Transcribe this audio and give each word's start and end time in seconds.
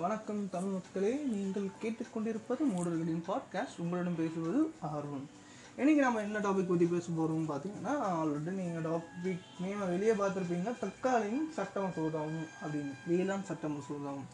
வணக்கம் 0.00 0.50
தமிழ் 0.50 0.70
மக்களே. 0.70 1.14
நீங்கள் 1.14 1.70
கேட்டுக்கொண்டிருப்பது 1.82 2.62
மூடர்களின் 2.74 3.22
பாட்காஸ்ட் 3.28 3.78
உங்களிடம் 3.78 4.16
பேசுவது 4.16 4.70
ஆர்வம் 4.80 5.28
இன்றைக்கி 5.76 5.94
நம்ம 5.94 6.20
என்ன 6.20 6.38
டாபிக் 6.38 6.68
பற்றி 6.68 6.86
பேச 6.86 7.06
போகிறோம் 7.16 7.48
பார்த்தீங்கன்னா 7.48 7.92
ஆல்ரெடி 8.16 8.50
நீங்கள் 8.50 8.92
டாபிக் 8.92 9.40
நேமை 9.60 9.88
வெளியே 9.88 10.12
பார்த்துருப்பீங்க. 10.12 10.74
தக்காளியும் 10.80 11.48
சட்ட 11.50 11.80
மசோதாவும் 11.80 12.46
அப்படின்னு. 12.64 12.92
வேளாண் 13.06 13.44
சட்ட 13.44 13.68
மசோதாவும். 13.68 14.26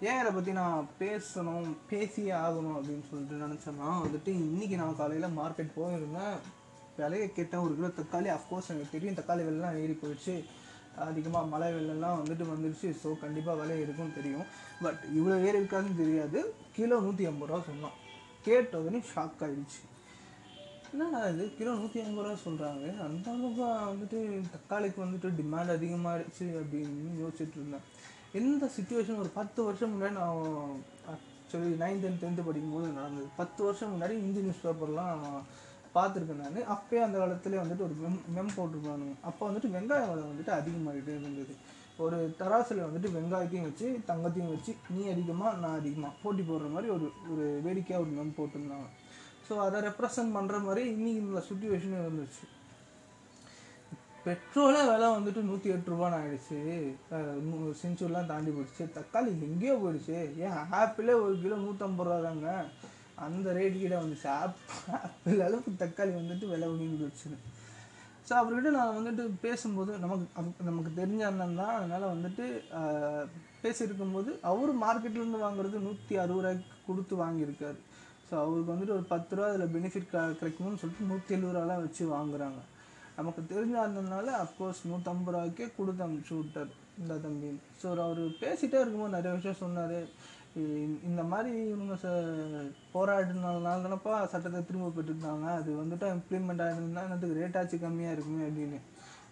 ஏன் 0.00 0.20
இதை 0.20 0.32
பற்றி 0.32 0.52
நான் 0.52 0.88
பேசணும் 0.98 1.76
பேசியே 1.88 2.30
ஆகணும் 2.30 2.76
அப்படின்னு 2.76 3.08
சொல்லிட்டு 3.10 3.46
நினச்சேன்னா 3.46 3.88
வந்துட்டு 3.88 4.30
இன்றைக்கி 4.34 4.74
நான் 4.74 4.96
காலையில் 4.96 5.38
மார்க்கெட் 5.38 5.76
போயிருந்தேன். 5.76 6.36
விலையை 6.96 7.32
கேட்டேன். 7.32 7.60
ஒரு 7.60 7.74
கிலோ 7.74 7.86
தக்காளி 7.86 8.38
அஃப்கோர்ஸ் 8.38 8.68
எனக்கு 8.68 8.88
தெரியும். 8.90 9.14
தக்காளி 9.14 9.42
விலைலாம் 9.48 9.80
ஏறி 9.80 9.98
போயிடுச்சு. 10.02 10.44
அதிகமாக 11.04 11.50
மழை 11.52 11.68
வெள்ளம்லாம் 11.76 12.18
வந்துட்டு 12.20 12.44
வந்துடுச்சு 12.52 12.88
ஸோ 13.02 13.08
கண்டிப்பாக 13.24 13.60
விலை 13.60 13.76
இருக்கும்னு 13.84 14.16
தெரியும். 14.18 14.46
பட் 14.84 15.02
இவ்வளோ 15.18 15.36
ஏறி 15.46 15.60
இருக்காதுன்னு 15.60 16.00
தெரியாது. 16.02 16.38
கிலோ 16.76 16.98
நூற்றி 17.06 17.26
ஐம்பது 17.30 17.50
ரூபா 17.52 17.60
சொன்னான். 17.68 17.96
கேட்டதுன்னு 18.46 19.00
ஷாக் 19.12 19.44
ஆகிடுச்சு 19.46 19.82
என்னடா 20.92 21.20
இது? 21.32 21.44
கிலோ 21.58 21.70
நூற்றி 21.80 22.00
ஐம்பது 22.04 22.26
ரூபா 22.26 22.38
சொல்கிறாங்க 22.46 22.84
அந்த 23.06 23.26
அளவுக்கு 23.32 23.64
வந்துட்டு 23.92 24.18
தக்காளிக்கு 24.54 25.00
வந்துட்டு 25.04 25.30
டிமாண்ட் 25.40 25.74
அதிகமாகிடுச்சு 25.76 26.46
அப்படின்னு 26.60 27.22
யோசிச்சுட்டு 27.22 27.58
இருந்தேன். 27.60 27.86
எந்த 28.40 28.70
சுச்சுவேஷன் 28.76 29.22
ஒரு 29.22 29.30
பத்து 29.38 29.60
வருஷம் 29.66 29.92
முன்னாடி 29.92 30.14
நான் 30.20 30.82
ஆக்சுவலி 31.12 31.72
நைன்த் 31.82 32.06
அண்ட் 32.08 32.22
டென்த்து 32.22 32.46
படிக்கும்போது 32.48 32.88
நடந்தது. 32.98 33.28
பத்து 33.40 33.60
வருஷம் 33.66 33.92
முன்னாடி 33.92 34.14
இந்தி 34.24 34.40
நியூஸ் 34.46 34.64
பேப்பர்லாம் 34.64 35.24
பார்த்துருக்கேன் 35.96 36.42
நான். 36.42 36.60
அப்போயே 36.74 37.02
அந்த 37.06 37.16
காலத்துலேயே 37.22 37.62
வந்துட்டு 37.62 37.86
ஒரு 37.88 37.96
மெம் 38.02 38.20
மெம் 38.36 38.56
போட்டிருப்பானுங்க. 38.58 39.14
அப்போ 39.28 39.42
வந்துட்டு 39.48 39.70
வெங்காய 39.76 40.08
விலை 40.10 40.24
வந்துட்டு 40.30 40.52
அதிகமாகிட்டே 40.58 41.14
இருந்தது. 41.20 41.54
ஒரு 42.04 42.16
தராசில் 42.40 42.86
வந்துட்டு 42.86 43.10
வெங்காயத்தையும் 43.16 43.68
வச்சு 43.68 43.86
தங்கத்தையும் 44.08 44.52
வச்சு 44.54 44.72
நீ 44.96 45.02
அதிகமாக 45.12 45.52
நான் 45.62 45.78
அதிகமாக 45.80 46.18
போட்டி 46.22 46.42
போடுற 46.48 46.66
மாதிரி 46.74 46.88
ஒரு 46.96 47.06
ஒரு 47.32 47.46
வேடிக்கையாக 47.66 48.04
ஒரு 48.04 48.12
மெம் 48.18 48.36
போட்டிருந்தாங்க. 48.38 48.88
ஸோ 49.46 49.54
அதை 49.66 49.78
ரெப்ரசன்ட் 49.88 50.36
பண்ணுற 50.36 50.58
மாதிரி 50.66 50.82
இன்றைக்கி 50.92 51.20
இந்த 51.24 51.42
சுச்சுவேஷனும் 51.48 52.04
இருந்துச்சு. 52.06 52.44
பெட்ரோலே 54.26 54.80
விலை 54.88 55.08
வந்துட்டு 55.16 55.40
நூற்றி 55.48 55.68
எட்டு 55.72 55.92
ரூபான்னு 55.92 56.16
ஆகிடுச்சு 56.20 56.58
செஞ்சுரிலாம் 57.80 58.30
தாண்டி 58.30 58.50
போயிடுச்சு. 58.54 58.84
தக்காளி 58.96 59.30
எங்கேயோ 59.48 59.74
போயிடுச்சு. 59.82 60.16
ஏன் 60.46 60.58
ஆப்பிளே 60.80 61.14
ஒரு 61.24 61.34
கிலோ 61.42 61.58
நூற்றம்பது 61.64 62.08
ரூபா 62.08 62.16
தாங்க 62.24 62.54
அந்த 63.24 63.52
ரேட் 63.58 63.76
கீழே 63.80 63.96
வந்துச்சு. 64.00 64.28
ஆப் 64.40 64.58
ஆப்பிள் 64.96 65.44
அளவுக்கு 65.46 65.72
தக்காளி 65.82 66.12
வந்துட்டு 66.20 66.50
விலை 66.52 66.68
உயர்ந்து 66.72 67.08
வச்சுது 67.08 67.38
ஸோ 68.28 68.32
அவர்கிட்ட 68.40 68.70
நான் 68.76 68.96
வந்துட்டு 68.98 69.24
பேசும்போது 69.44 69.92
நமக்கு 70.04 70.64
நமக்கு 70.68 70.90
தெரிஞ்ச 71.00 71.22
அண்ணன் 71.28 71.60
தான். 71.60 71.74
அதனால் 71.78 72.12
வந்துட்டு 72.14 72.44
பேசியிருக்கும்போது 73.64 74.30
அவர் 74.50 74.72
மார்க்கெட்லேருந்து 74.84 75.44
வாங்குறது 75.44 75.84
நூற்றி 75.86 76.14
அறுபது 76.22 76.42
ரூபாய்க்கு 76.44 76.78
கொடுத்து 76.88 77.14
வாங்கியிருக்காரு. 77.24 77.78
ஸோ 78.28 78.34
அவருக்கு 78.44 78.72
வந்துட்டு 78.72 78.96
ஒரு 78.96 79.06
பத்து 79.12 79.36
ரூபா 79.36 79.50
அதில் 79.50 79.74
பெனிஃபிட் 79.76 80.10
கிடைக்கணும்னு 80.40 80.80
சொல்லிட்டு 80.82 81.10
நூற்றி 81.10 81.36
எழுபது 81.36 81.54
ரூபாலாம் 81.56 81.84
வச்சு 81.84 82.04
வாங்குறாங்க. 82.16 82.60
நமக்கு 83.18 83.42
தெரிஞ்ச 83.52 83.76
அண்ணனால 83.82 84.32
அஃப்கோர்ஸ் 84.44 84.80
நூற்றம்பது 84.90 85.34
ரூபாய்க்கே 85.34 85.68
கொடுத்து 85.76 86.04
அனுப்பிச்சு 86.06 86.34
விட்டார். 86.40 86.72
இந்த 87.02 87.14
தம்பி. 87.26 87.50
ஸோ 87.80 87.86
அவர் 88.06 88.22
பேசிகிட்டே 88.42 88.80
இருக்கும்போது 88.82 89.16
நிறைய 89.16 89.32
விஷயம் 89.38 89.62
சொன்னார். 89.64 89.98
இந்த 91.08 91.22
மாதிரி 91.30 91.50
இவங்க 91.72 91.94
ச 92.02 92.06
போராடினால 92.92 93.72
தானப்பா 93.86 94.14
சட்டத்தை 94.32 94.60
திரும்ப 94.68 94.92
பெற்றுருந்தாங்க 94.96 95.46
அது 95.60 95.70
வந்துட்டு 95.80 96.06
இம்ப்ளிமெண்ட் 96.16 96.62
ஆகிருந்தா 96.66 97.02
என்னத்துக்கு 97.06 97.40
ரேட்டாச்சும் 97.40 97.82
கம்மியாக 97.82 98.14
இருக்குமே 98.16 98.44
அப்படின்னு. 98.48 98.78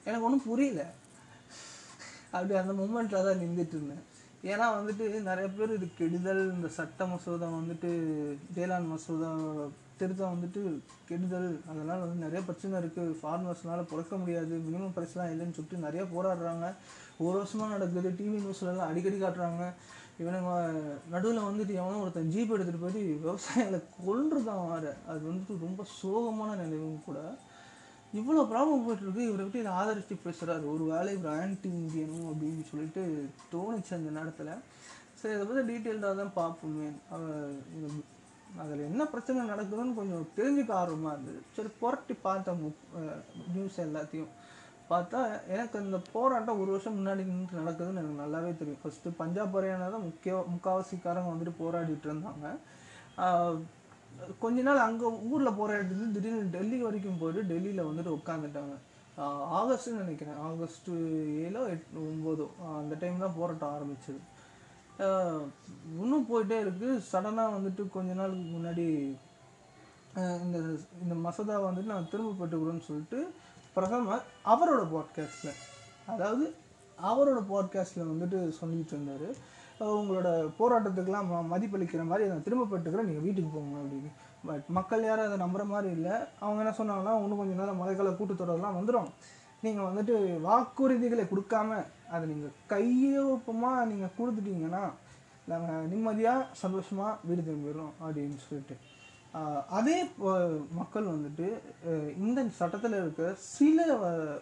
எனக்கு 0.06 0.26
ஒன்றும் 0.28 0.46
புரியல. 0.48 0.82
அப்படி 2.34 2.54
அந்த 2.62 2.74
மூமெண்ட்டில் 2.80 3.26
தான் 3.28 3.40
நின்றுட்டு 3.44 3.76
இருந்தேன். 3.78 4.04
ஏன்னா 4.50 4.66
வந்துட்டு 4.78 5.04
நிறைய 5.30 5.46
பேர் 5.56 5.76
இது 5.76 5.86
கெடுதல் 6.00 6.42
இந்த 6.56 6.68
சட்ட 6.78 7.06
மசோதா 7.12 7.46
வந்துட்டு 7.60 7.90
வேளாண் 8.58 8.90
மசோதா 8.92 9.30
திருத்தம் 9.98 10.32
வந்துட்டு 10.34 10.60
கெடுதல் 11.08 11.48
அதனால் 11.70 12.02
வந்து 12.04 12.24
நிறைய 12.24 12.40
பிரச்சனை 12.46 12.74
இருக்குது 12.80 13.18
ஃபார்மர்ஸ்னால 13.20 13.82
பிறக்க 13.90 14.14
முடியாது 14.22 14.54
மினிமம் 14.66 14.94
ப்ரைஸ்லாம் 14.96 15.32
இல்லைன்னு 15.32 15.56
சொல்லிட்டு 15.56 15.84
நிறைய 15.86 16.04
போராடுறாங்க. 16.14 16.66
ஒரு 17.24 17.34
வருஷமாக 17.40 17.74
நடக்குது 17.74 18.10
டிவி 18.20 18.38
நியூஸ்லலாம் 18.44 18.90
அடிக்கடி 18.92 19.18
காட்டுறாங்க. 19.18 19.64
இவனுங்க 20.20 20.50
நடுவில் 21.12 21.46
வந்துட்டு 21.48 21.72
எவனோ 21.80 22.02
ஒருத்தன் 22.02 22.30
ஜீப் 22.34 22.52
எடுத்துகிட்டு 22.54 22.82
போயிட்டு 22.82 23.02
விவசாயிகளை 23.22 23.80
கொன்றுதான் 24.04 24.62
வார 24.68 24.84
அது 25.10 25.22
வந்துட்டு 25.30 25.54
ரொம்ப 25.66 25.84
சோகமான 26.00 26.50
நிலைவும் 26.62 27.04
கூட. 27.06 27.20
இவ்வளோ 28.18 28.42
ப்ராப்ளம் 28.50 28.84
போயிட்டுருக்கு 28.84 29.28
இவரை 29.28 29.44
விட்டு 29.44 29.62
இதை 29.62 29.72
ஆதரித்து 29.78 30.16
பேசுகிறாரு 30.26 30.64
ஒரு 30.74 30.84
வேலை 30.92 31.12
இவர் 31.16 31.38
ஆன்டி 31.38 31.68
இந்தியனும் 31.80 32.28
அப்படின்னு 32.30 32.64
சொல்லிட்டு 32.70 33.02
தோணுச்சு 33.54 33.92
அந்த 33.98 34.10
நேரத்தில். 34.18 34.52
சரி 35.20 35.34
இதை 35.36 35.44
பற்றி 35.48 35.62
டீட்டெயில்டாக 35.70 36.14
தான் 36.20 36.36
பார்ப்போமே. 36.40 36.88
அதில் 38.62 38.88
என்ன 38.90 39.02
பிரச்சனை 39.12 39.46
நடக்குதுன்னு 39.52 39.98
கொஞ்சம் 40.00 40.26
தெரிஞ்சுக்க 40.38 40.72
ஆர்வமாக 40.80 41.14
இருந்தது. 41.14 41.40
சரி 41.56 41.70
புரட்டி 41.80 42.14
பார்த்தேன் 42.26 42.60
நியூஸ் 43.54 43.78
எல்லாத்தையும். 43.86 44.32
பார்த்தா 44.90 45.20
எனக்கு 45.54 45.76
இந்த 45.84 45.98
போராட்டம் 46.14 46.60
ஒரு 46.62 46.70
வருஷம் 46.72 46.96
முன்னாடி 46.98 47.22
நின்று 47.28 47.60
நடக்குதுன்னு 47.60 48.00
எனக்கு 48.02 48.22
நல்லாவே 48.22 48.50
தெரியும். 48.60 48.80
ஃபஸ்ட்டு 48.82 49.16
பஞ்சாப் 49.20 49.54
ஹரியானா 49.56 49.86
தான் 49.94 50.06
முக்கிய 50.08 50.32
முக்காவாசிக்காரங்க 50.54 51.32
வந்துட்டு 51.32 51.54
போராடிட்டு 51.62 52.08
இருந்தாங்க. 52.10 52.46
கொஞ்ச 54.42 54.58
நாள் 54.66 54.86
அங்கே 54.88 55.06
ஊரில் 55.30 55.58
போராடிட்டு 55.60 56.10
திடீர்னு 56.16 56.52
டெல்லி 56.56 56.76
வரைக்கும் 56.86 57.20
போயிட்டு 57.22 57.42
டெல்லியில் 57.52 57.88
வந்துட்டு 57.88 58.16
உட்காந்துட்டாங்க 58.18 58.74
ஆகஸ்ட்னு 59.58 60.02
நினைக்கிறேன். 60.02 60.38
ஆகஸ்ட்டு 60.48 60.92
ஏழோ 61.46 61.62
எட் 61.74 61.88
ஒம்போதோ 62.04 62.46
அந்த 62.80 62.94
டைம் 63.02 63.24
தான் 63.24 63.36
போராட்டம் 63.38 63.74
ஆரம்பிச்சது. 63.76 64.20
இன்னும் 66.02 66.28
போயிட்டே 66.30 66.58
இருக்குது 66.64 66.96
சடனாக 67.10 67.54
வந்துட்டு 67.56 67.82
கொஞ்ச 67.96 68.10
நாளுக்கு 68.20 68.46
முன்னாடி 68.56 68.86
இந்த 70.44 70.58
இந்த 71.02 71.14
மசோதா 71.26 71.54
வந்துட்டு 71.68 71.92
நான் 71.94 72.10
திரும்ப 72.12 72.36
பெற்றுக்கிறோன்னு 72.40 72.88
சொல்லிட்டு 72.88 73.20
பிரதமர் 73.74 74.22
அவரோட 74.44 74.86
பாட்காஸ்ட்டில் 74.94 75.54
அதாவது 76.06 76.54
அவரோட 77.02 77.44
பாட்காஸ்ட்டில் 77.52 78.06
வந்துட்டு 78.06 78.48
சொல்லிட்டு 78.48 79.02
இருந்தார். 79.02 79.52
உங்களோட 79.80 80.50
போராட்டத்துக்கெலாம் 80.58 81.24
ம- 81.24 81.46
மதிப்பளிக்கிற 81.52 82.04
மாதிரி 82.04 82.28
நான் 82.28 82.42
திரும்ப 82.42 82.76
பெற்றுக்கிறேன் 82.76 83.04
நீங்கள் 83.04 83.22
வீட்டுக்கு 83.22 83.58
போங்க 83.58 83.78
அப்படின்னு. 83.78 84.10
பட் 84.44 84.62
மக்கள் 84.68 85.04
யாரும் 85.04 85.32
அதை 85.32 85.46
நம்புற 85.46 85.64
மாதிரி 85.64 85.92
இல்லை. 85.92 86.10
அவங்க 86.40 86.62
என்ன 86.62 86.94
சொன்னாங்கன்னா 86.94 87.22
இன்னும் 87.22 87.38
கொஞ்சம் 87.38 87.58
நேரம் 87.58 87.82
மழைக்கால 87.82 88.10
கூட்டத்தொடர்லாம் 88.10 88.78
வந்துடும் 88.78 89.08
நீங்கள் 89.60 89.84
வந்துட்டு 89.84 90.40
வாக்குறுதிகளை 90.40 91.28
கொடுக்காம 91.28 91.86
அதை 92.10 92.28
நீங்கள் 92.28 92.52
கையொப்பமாக 92.68 93.84
நீங்கள் 93.84 94.10
கொடுத்துட்டீங்கன்னா 94.18 94.90
நாங்கள் 95.44 95.88
நிம்மதியாக 95.88 96.46
சந்தோஷமாக 96.52 97.16
வீடு 97.24 97.40
திரும்பிடுறோம். 97.40 98.06
அப்படின்னு 98.06 98.36
சொல்லிட்டு. 98.36 98.76
அதே 99.76 99.96
மக்கள் 100.80 101.12
வந்துட்டு 101.12 101.46
இந்த 102.24 102.42
சட்டத்தில் 102.58 103.00
இருக்க 103.00 103.22
சில 103.54 103.86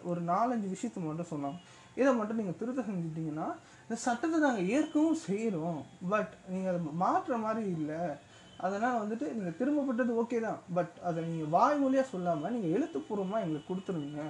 ஒரு 0.09 0.19
நாலஞ்சு 0.33 0.67
விஷயத்தை 0.73 1.01
மட்டும் 1.05 1.31
சொன்னாங்க 1.31 1.59
இதை 2.01 2.11
மட்டும் 2.19 2.39
நீங்கள் 2.41 2.59
திருத்த 2.59 2.83
செஞ்சுட்டிங்கன்னா 2.89 3.47
இந்த 3.85 3.95
சட்டத்தை 4.03 4.37
நாங்கள் 4.45 4.69
ஏற்கவும் 4.75 5.19
செய்கிறோம் 5.27 5.81
பட் 6.11 6.31
நீங்கள் 6.51 6.71
அதை 6.71 6.93
மாற்றுற 7.03 7.35
மாதிரி 7.45 7.63
இல்லை. 7.77 7.99
அதனால் 8.65 8.99
வந்துட்டு 9.01 9.25
நீங்கள் 9.37 9.57
திரும்பப்பட்டது 9.59 10.11
ஓகே 10.21 10.37
தான். 10.45 10.59
பட் 10.77 10.95
அதை 11.07 11.19
நீங்கள் 11.29 11.51
வாய்மொழியாக 11.55 12.11
சொல்லாமல் 12.13 12.53
நீங்கள் 12.55 12.73
எழுத்துப்பூர்வமாக 12.77 13.43
எங்களுக்கு 13.45 13.69
கொடுத்துருங்க. 13.71 14.23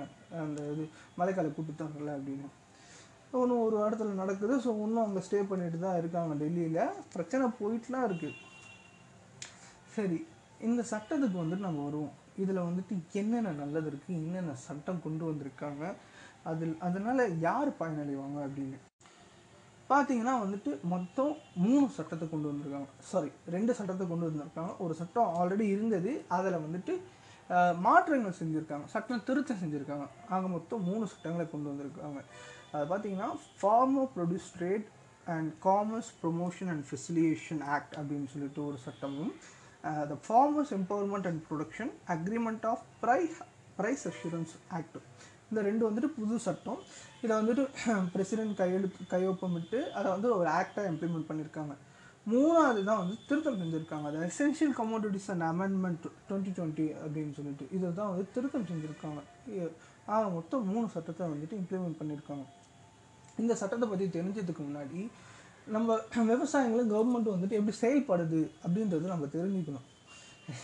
அந்த 0.44 0.62
இது 0.74 0.86
மழைக்கால 1.20 1.52
தரல 1.82 2.10
அப்படின்னு. 2.18 2.50
ஒன்றும் 3.42 3.64
ஒரு 3.68 3.78
இடத்துல 3.86 4.16
நடக்குது. 4.24 4.56
ஸோ 4.66 4.72
இன்னும் 4.86 5.06
அங்கே 5.06 5.24
ஸ்டே 5.28 5.40
பண்ணிட்டு 5.52 5.80
தான் 5.86 6.00
இருக்காங்க 6.02 6.36
டெல்லியில். 6.44 6.84
பிரச்சனை 7.16 7.48
போயிட்டுலாம் 7.62 8.08
இருக்குது 8.10 8.40
சரி. 9.96 10.20
இந்த 10.68 10.82
சட்டத்துக்கு 10.94 11.38
வந்துட்டு 11.42 11.68
நம்ம 11.68 11.84
வருவோம். 11.88 12.14
இதில் 12.42 12.66
வந்துட்டு 12.68 12.94
என்னென்ன 13.22 13.54
நல்லது 13.62 13.88
இருக்குது 13.92 14.20
என்னென்ன 14.22 14.54
சட்டம் 14.68 15.04
கொண்டு 15.06 15.24
வந்திருக்காங்க 15.30 15.84
அதில் 16.52 16.76
அதனால் 16.88 17.24
யார் 17.48 17.70
பயனடைவாங்க 17.82 18.38
அப்படின்னு. 18.48 18.78
பார்த்தீங்கன்னா 19.92 20.34
வந்துட்டு 20.44 20.72
மொத்தம் 20.94 21.34
மூணு 21.66 21.86
சட்டத்தை 21.98 22.26
கொண்டு 22.30 22.50
வந்திருக்காங்க. 22.52 22.90
சாரி 23.12 23.30
ரெண்டு 23.56 23.72
சட்டத்தை 23.80 24.06
கொண்டு 24.12 24.28
வந்திருக்காங்க. 24.30 24.74
ஒரு 24.86 24.94
சட்டம் 25.02 25.34
ஆல்ரெடி 25.40 25.66
இருந்தது. 25.76 26.12
அதில் 26.38 26.64
வந்துட்டு 26.66 26.94
மாற்றங்கள் 27.86 28.38
செஞ்சுருக்காங்க. 28.42 28.86
சட்டம் 28.94 29.26
திருத்தம் 29.28 29.62
செஞ்சுருக்காங்க. 29.64 30.06
ஆக 30.36 30.44
மொத்தம் 30.56 30.86
மூணு 30.90 31.06
சட்டங்களை 31.14 31.46
கொண்டு 31.54 31.72
வந்திருக்காங்க. 31.72 32.22
அது 32.74 32.86
பார்த்தீங்கன்னா 32.92 33.30
farmer 33.62 34.12
produce 34.16 34.52
trade 34.58 34.88
and 35.34 35.50
commerce 35.68 36.12
promotion 36.22 36.72
and 36.74 36.86
facilitation 36.92 37.62
act 37.76 37.94
அப்படின்னு 38.00 38.30
சொல்லிட்டு 38.34 38.62
ஒரு 38.70 38.80
சட்டமும் 38.86 39.34
the 40.12 40.18
farmers 40.26 40.74
empowerment 40.80 41.28
and 41.30 41.42
production 41.48 41.92
agreement 42.16 42.66
of 42.72 42.84
price 43.04 43.40
price 43.80 44.04
assurance 44.12 44.54
act 44.78 44.98
இந்த 45.50 45.64
ரெண்டு 45.70 45.84
வந்துட்டு 45.88 46.10
புது 46.20 46.36
சட்டம். 46.46 46.80
இதை 47.24 47.34
வந்துட்டு 47.40 47.64
பிரசிடென்ட் 48.14 48.56
கையெழுத்து 48.62 49.10
கையொப்பமிட்டு 49.14 49.80
அதை 49.98 50.08
வந்து 50.14 50.30
ஒரு 50.38 50.50
ஆக்டாக 50.60 50.92
இம்ப்ளிமெண்ட் 50.92 51.28
பண்ணியிருக்காங்க 51.30 51.74
மூணாவது 52.32 52.82
தான் 52.90 53.00
வந்து 53.02 53.16
திருத்தம் 53.30 53.60
செஞ்சுருக்காங்க. 53.62 54.06
அது 54.10 54.20
essential 54.30 54.74
commodities 54.80 55.30
and 55.34 55.46
amendment 55.52 56.06
twenty 56.28 56.52
twenty 56.58 56.86
அப்படின்னு 57.04 57.34
சொல்லிட்டு. 57.40 57.66
இதை 57.78 57.88
தான் 58.00 58.12
வந்து 58.12 58.26
திருத்தம் 58.36 58.68
செஞ்சுருக்காங்க. 58.72 59.22
ஆக 60.14 60.24
மொத்தம் 60.38 60.64
மூணு 60.72 60.86
சட்டத்தை 60.96 61.26
வந்துட்டு 61.34 61.60
இம்ப்ளிமெண்ட் 61.62 62.00
பண்ணியிருக்காங்க 62.00 62.46
இந்த 63.44 63.54
சட்டத்தை 63.62 63.88
பற்றி 63.90 64.06
தெரிஞ்சதுக்கு 64.16 64.64
முன்னாடி 64.70 65.00
நம்ம 65.68 65.98
விவசாயங்களும் 66.32 66.92
கவர்மெண்ட் 66.92 67.34
வந்துட்டு 67.34 67.58
எப்படி 67.60 67.76
செயல்படுது 67.82 68.42
அப்படின்றது 68.64 69.14
நம்ம 69.14 69.28
தெரிஞ்சுக்கணும். 69.36 69.88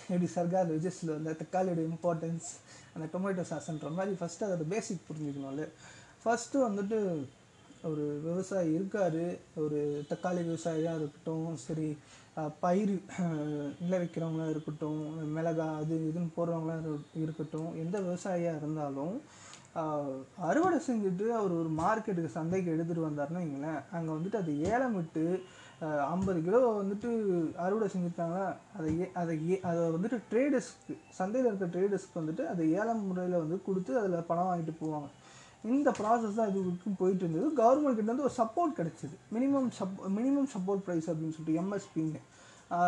எப்படி 0.06 0.28
சர்கார் 0.36 0.72
ரிஜிஸ்டில் 0.72 1.14
வந்து 1.16 1.34
தக்காளியோட 1.42 1.82
இம்பார்ட்டன்ஸ் 1.90 2.48
அந்த 2.94 3.06
டொமேட்டோ 3.14 3.44
சாஸ்ன்ற 3.52 3.90
மாதிரி 3.92 4.18
ஃபஸ்ட்டு 4.20 4.46
அதோட 4.48 4.66
பேசிக் 4.68 5.06
புரிஞ்சுக்கணும்ல 5.10 5.66
ஃபஸ்ட்டு 6.24 6.64
வந்துட்டு 6.68 6.98
ஒரு 7.84 8.06
விவசாயி 8.26 8.72
இருக்கார் 8.74 9.22
ஒரு 9.56 9.80
தக்காளி 10.10 10.42
விவசாயியாக 10.44 11.00
இருக்கட்டும் 11.00 11.50
சரி 11.58 11.88
பயிர் 12.62 12.92
நிலை 12.92 13.56
விளைவிக்கிறவங்களா 13.84 14.48
இருக்கட்டும் 14.50 15.00
மிளகா 15.36 15.68
அது 15.82 15.96
இதுன்னு 16.10 16.36
போடுறவங்களா 16.38 16.76
இருக்கட்டும் 17.24 17.72
எந்த 17.76 17.96
விவசாயியாக 18.00 18.60
இருந்தாலும் 18.62 19.16
அறுவடை 20.50 20.78
செஞ்சுட்டு 20.88 21.26
அவர் 21.40 21.54
ஒரு 21.62 21.70
மார்க்கெட்டுக்கு 21.82 22.38
சந்தைக்கு 22.38 22.74
எடுத்துகிட்டு 22.76 23.08
வந்தாருன்னு 23.08 23.42
வைங்களேன் 23.42 23.82
அங்கே 23.96 24.12
வந்துட்டு 24.16 24.42
அது 24.42 24.54
ஏலம் 24.72 24.96
விட்டு 25.00 25.24
ஐம்பது 26.14 26.40
கிலோ 26.46 26.60
வந்துட்டு 26.80 27.10
அறுவடை 27.66 27.88
செஞ்சுருக்காங்களா 27.92 28.48
அதை 28.78 28.90
ஏ 29.02 29.06
அதை 29.22 29.36
ஏ 29.52 29.58
அதை 29.70 29.84
வந்துட்டு 29.96 30.18
ட்ரேடர்ஸ்க்கு 30.32 30.96
சந்தையில் 31.20 31.50
இருக்க 31.50 31.68
ட்ரேடர்ஸ்க்கு 31.76 32.20
வந்துட்டு 32.22 32.46
அதை 32.54 32.66
ஏலம் 32.80 33.06
முறையில் 33.10 33.42
வந்து 33.44 33.60
கொடுத்து 33.68 33.94
அதில் 34.00 34.28
பணம் 34.32 34.50
வாங்கிட்டு 34.50 34.76
போவாங்க. 34.82 35.10
இந்த 35.74 35.90
ப்ராசஸ் 36.00 36.38
தான் 36.40 36.50
இது 36.52 36.60
வரைக்கும் 36.66 37.00
போயிட்டு 37.00 37.24
இருந்தது. 37.26 37.48
கவர்மெண்ட் 37.62 38.12
வந்து 38.12 38.28
ஒரு 38.28 38.36
சப்போர்ட் 38.42 38.78
கிடைச்சிது. 38.80 39.16
Minimum 39.36 39.72
sub 39.80 39.96
minimum 40.18 40.52
support 40.56 40.84
price 40.86 41.10
அப்படின்னு 41.12 41.36
சொல்லிட்டு 41.38 41.60
எம்எஸ்பின்னு 41.62 42.22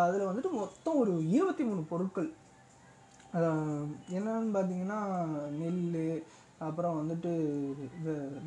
அதில் 0.04 0.28
வந்துட்டு 0.28 0.52
மொத்தம் 0.60 1.00
ஒரு 1.02 1.12
இருபத்தி 1.36 1.64
மூணு 1.70 1.82
பொருட்கள். 1.92 2.30
என்னென்னு 4.16 4.54
பார்த்தீங்கன்னா 4.56 5.00
நெல் 5.60 5.82
அப்புறம் 6.68 6.98
வந்துட்டு 7.00 7.32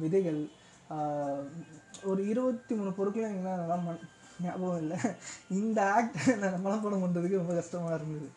விதைகள் 0.03 0.41
ஒரு 2.11 2.21
இருபத்தி 2.31 2.73
மூணு 2.79 2.91
பொருட்கள் 2.97 3.27
எனக்கு 3.27 3.47
நல்லா 3.47 3.77
மன 3.85 3.95
ஞாபகம் 4.43 4.81
இல்லை. 4.83 4.97
இந்த 5.59 5.79
ஆக்ட் 5.97 6.17
நான் 6.41 6.63
மனப்பாடம் 6.65 7.03
பண்ணுறதுக்கு 7.03 7.41
ரொம்ப 7.41 7.53
கஷ்டமாக 7.59 7.97
இருந்தது. 7.97 8.27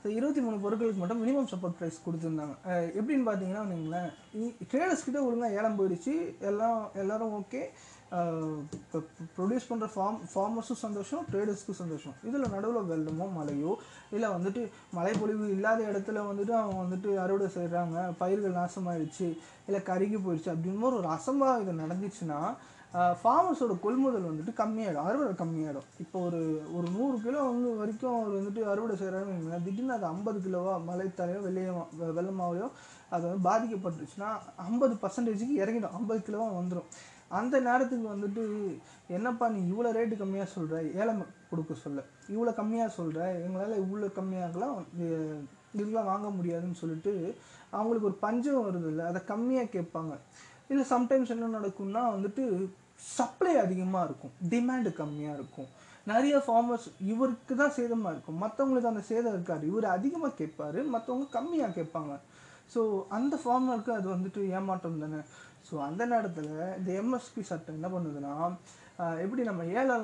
ஸோ 0.00 0.08
இருபத்தி 0.18 0.40
மூணு 0.46 0.56
பொருட்களுக்கு 0.64 1.02
மட்டும் 1.02 1.22
மினிமம் 1.24 1.50
சப்போர்ட் 1.52 1.78
ப்ரைஸ் 1.78 2.04
கொடுத்துருந்தாங்க. 2.06 2.54
எப்படின்னு 2.98 3.26
பார்த்தீங்கன்னா 3.28 3.62
நீங்களேன் 3.72 4.10
ட்ரேடர்ஸ் 4.72 5.06
கிட்டே 5.06 5.22
ஒழுங்காக 5.26 5.58
ஏலம் 5.60 5.78
போயிடுச்சு. 5.78 6.14
எல்லாம் 6.50 6.80
எல்லோரும் 7.02 7.34
ஓகே 7.40 7.62
ப்ரொடியூஸ் 9.36 9.68
பண்ணுற 9.70 9.86
ஃபார்ம் 9.94 10.18
ஃபார்மர்ஸும் 10.32 10.80
சந்தோஷம் 10.82 11.22
ட்ரேடர்ஸ்க்கும் 11.32 11.80
சந்தோஷம். 11.80 12.14
இதில் 12.28 12.52
நடுவில் 12.54 12.90
வெள்ளமோ 12.90 13.26
மழையோ 13.38 13.72
இல்லை 14.16 14.28
வந்துட்டு 14.36 14.62
மழைப்பொழிவு 14.98 15.46
இல்லாத 15.56 15.82
இடத்துல 15.90 16.22
வந்துட்டு 16.30 16.54
அவங்க 16.60 16.78
வந்துட்டு 16.84 17.10
அறுவடை 17.24 17.48
செய்கிறாங்க 17.56 18.06
பயிர்கள் 18.22 18.58
நாசமாயிடுச்சு 18.60 19.28
இல்லை 19.68 19.80
கருகி 19.90 20.20
போயிடுச்சு 20.26 20.54
அப்படின்னு 20.54 20.88
ஒரு 21.00 21.10
அசம்பாவிதம் 21.16 21.82
நடந்துச்சுன்னா 21.84 22.40
ஃபார்மர்ஸோட 23.22 23.74
கொள்முதல் 23.84 24.28
வந்துட்டு 24.28 24.52
கம்மியாயிடும் 24.58 25.06
அறுவடை 25.08 25.32
கம்மியாயிடும். 25.40 25.86
இப்போ 26.02 26.18
ஒரு 26.26 26.40
ஒரு 26.76 26.86
நூறு 26.96 27.16
கிலோ 27.24 27.40
வந்து 27.48 27.70
வரைக்கும் 27.80 28.16
அவர் 28.18 28.36
வந்துட்டு 28.38 28.62
அறுவடை 28.72 28.96
செய்கிறாங்க 29.00 29.58
திடீர்னு 29.64 29.96
அது 29.96 30.06
ஐம்பது 30.14 30.38
கிலோவா 30.44 30.74
மழைத்தாலையோ 30.90 31.40
வெள்ளையோ 31.46 31.72
வெள்ளமாவையோ 32.18 32.68
அது 33.14 33.24
வந்து 33.28 33.46
பாதிக்கப்பட்டுச்சுன்னா 33.48 34.30
ஐம்பது 34.68 34.94
பர்சன்டேஜுக்கு 35.02 35.56
இறங்கிடும் 35.62 35.96
ஐம்பது 35.98 36.20
கிலோவாக 36.28 36.56
வந்துடும் 36.60 36.88
அந்த 37.40 37.54
நேரத்துக்கு 37.66 38.06
வந்துட்டு 38.14 38.42
என்னப்பா 39.16 39.46
நீ 39.54 39.60
இவ்வளோ 39.72 39.90
ரேட்டு 39.96 40.16
கம்மியாக 40.22 40.48
சொல்கிற 40.54 40.80
ஏழை 41.00 41.12
கொடுக்க 41.50 41.72
சொல்ல. 41.84 42.00
இவ்வளோ 42.34 42.52
கம்மியாக 42.60 42.96
சொல்கிற 42.98 43.20
எங்களால் 43.46 43.80
இவ்வளோ 43.84 44.10
கம்மியாகலாம் 44.18 44.76
இதெல்லாம் 45.74 46.10
வாங்க 46.12 46.28
முடியாதுன்னு 46.38 46.80
சொல்லிட்டு 46.82 47.12
அவங்களுக்கு 47.76 48.08
ஒரு 48.10 48.18
பஞ்சம் 48.26 48.64
வருது 48.66 48.88
இல்லை 48.92 49.04
அதை 49.10 49.20
கம்மியாக 49.32 49.72
கேட்பாங்க. 49.76 50.12
இல்லை 50.72 50.84
சம்டைம்ஸ் 50.94 51.32
என்ன 51.34 51.48
நடக்கும்னா 51.58 52.02
வந்துட்டு 52.14 52.42
சப்ளை 53.16 53.54
அதிகமாக 53.64 54.06
இருக்கும். 54.08 54.34
டிமாண்டு 54.52 54.90
கம்மியாக 55.00 55.38
இருக்கும். 55.38 55.70
நிறைய 56.10 56.36
ஃபார்மர்ஸ் 56.46 56.86
இவருக்கு 57.12 57.54
தான் 57.60 57.74
சேதமாக 57.78 58.12
இருக்கும். 58.14 58.38
மற்றவங்களுக்கு 58.44 58.92
அந்த 58.92 59.02
சேதம் 59.10 59.34
இருக்காது. 59.36 59.64
இவர் 59.70 59.86
அதிகமாக 59.96 60.36
கேட்பாரு 60.40 60.80
மற்றவங்க 60.94 61.26
கம்மியாக 61.36 61.76
கேட்பாங்க. 61.78 62.14
ஸோ 62.74 62.80
அந்த 63.16 63.34
ஃபார்மருக்கு 63.42 63.92
அது 63.98 64.06
வந்துட்டு 64.14 64.42
ஏமாற்றம் 64.58 65.02
தானே. 65.04 65.20
ஸோ 65.68 65.74
அந்த 65.88 66.02
நேரத்தில் 66.12 66.52
இந்த 66.78 66.90
எம்எஸ்பி 67.00 67.42
சட்டம் 67.50 67.78
என்ன 67.78 67.88
பண்ணுதுன்னா 67.94 68.34
எப்படி 69.24 69.42
நம்ம 69.48 69.62
ஏழை 69.78 69.94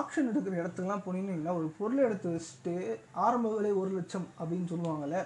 ஆக்ஷன் 0.00 0.30
எடுக்கிற 0.30 0.54
இடத்துக்குலாம் 0.62 1.04
போனீங்கன்னா 1.06 1.54
ஒரு 1.60 1.68
பொருள் 1.78 2.06
எடுத்து 2.08 2.34
வச்சுட்டு 2.34 2.74
ஆரம்ப 3.26 3.52
விலை 3.54 3.72
ஒரு 3.82 3.92
லட்சம் 3.98 4.26
அப்படின்னு 4.40 4.70
சொல்லுவாங்கள்ல 4.72 5.20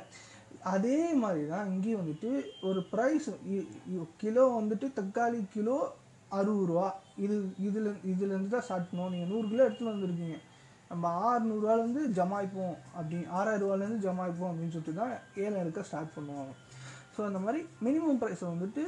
அதே 0.75 0.99
மாதிரி 1.22 1.43
தான் 1.50 1.69
இங்கேயும் 1.72 2.00
வந்துட்டு 2.02 2.31
ஒரு 2.69 2.81
ப்ரைஸ் 2.93 3.26
கிலோ 4.22 4.44
வந்துட்டு 4.58 4.87
தக்காளி 4.99 5.40
கிலோ 5.56 5.76
அறுபது 6.38 6.64
ரூபா. 6.70 6.87
இது 7.25 7.37
இதில் 7.66 7.90
இதுலேருந்து 8.12 8.55
தான் 8.55 8.64
ஸ்டார்ட் 8.66 8.88
பண்ணுவோம். 8.88 9.12
நீங்கள் 9.14 9.31
நூறு 9.32 9.46
கிலோ 9.50 9.66
எடுத்துகிட்டு 9.66 9.94
வந்திருக்கீங்க. 9.94 10.38
நம்ம 10.90 11.10
ஆறுநூறுவாலேருந்து 11.28 12.02
ஜமாய்ப்போம் 12.19 12.76
அப்படி 12.99 13.19
ஆறாயிரம் 13.38 13.64
ரூபாலேருந்து 13.64 14.05
ஜமாய்ப்போம் 14.06 14.50
அப்படின்னு 14.50 14.75
சொல்லிட்டு 14.75 15.00
தான் 15.00 15.14
ஏலம் 15.44 15.62
எடுக்க 15.62 15.88
ஸ்டார்ட் 15.88 16.14
பண்ணுவாங்க. 16.16 16.52
ஸோ 17.19 17.25
அந்த 17.29 17.38
மாதிரி 17.44 17.61
மினிமம் 17.85 18.19
ப்ரைஸை 18.23 18.47
வந்துட்டு 18.50 18.82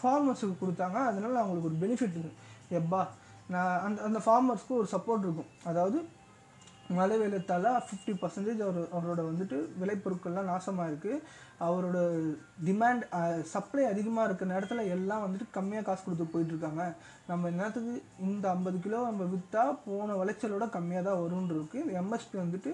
ஃபார்மர்ஸுக்கு 0.00 0.54
கொடுத்தாங்க. 0.60 0.98
அதனால 1.10 1.34
அவங்களுக்கு 1.40 1.70
ஒரு 1.70 1.78
பெனிஃபிட் 1.84 2.18
இருக்குது 2.18 2.80
எப்பா 2.80 3.00
நான் 3.54 3.80
அந்த 3.86 3.98
அந்த 4.08 4.18
ஃபார்மர்ஸ்க்கு 4.26 4.78
ஒரு 4.80 4.88
சப்போர்ட் 4.92 5.26
இருக்கும். 5.26 5.50
அதாவது 5.70 5.98
மழை 6.96 7.16
வெள்ளத்தால் 7.20 7.66
ஃபிஃப்டி 7.86 8.12
பர்சன்டேஜ் 8.20 8.60
அவர் 8.66 8.80
அவரோட 8.96 9.20
வந்துட்டு 9.28 9.56
விளைபொருட்கள்லாம் 9.80 10.50
நாசமாக 10.52 10.90
இருக்குது 10.90 11.22
அவரோட 11.66 11.98
டிமாண்ட் 12.66 13.04
சப்ளை 13.52 13.84
அதிகமாக 13.90 14.26
இருக்க 14.28 14.44
நேரத்தில் 14.52 14.90
எல்லாம் 14.94 15.22
வந்துட்டு 15.24 15.46
கம்மியாக 15.56 15.86
காசு 15.86 16.02
கொடுத்து 16.04 16.26
போயிட்டுருக்காங்க. 16.32 16.84
நம்ம 17.30 17.50
இந்த 17.50 17.60
நேரத்துக்கு 17.62 17.94
இந்த 18.28 18.44
ஐம்பது 18.54 18.78
கிலோ 18.86 19.00
நம்ம 19.10 19.28
விற்றா 19.34 19.64
போன 19.86 20.16
விளைச்சலோட 20.20 20.66
கம்மியாக 20.76 21.06
தான் 21.08 21.20
வரும்னு 21.22 21.56
இருக்குது 21.56 21.96
எம்எஸ்பி 22.02 22.38
வந்துட்டு 22.42 22.72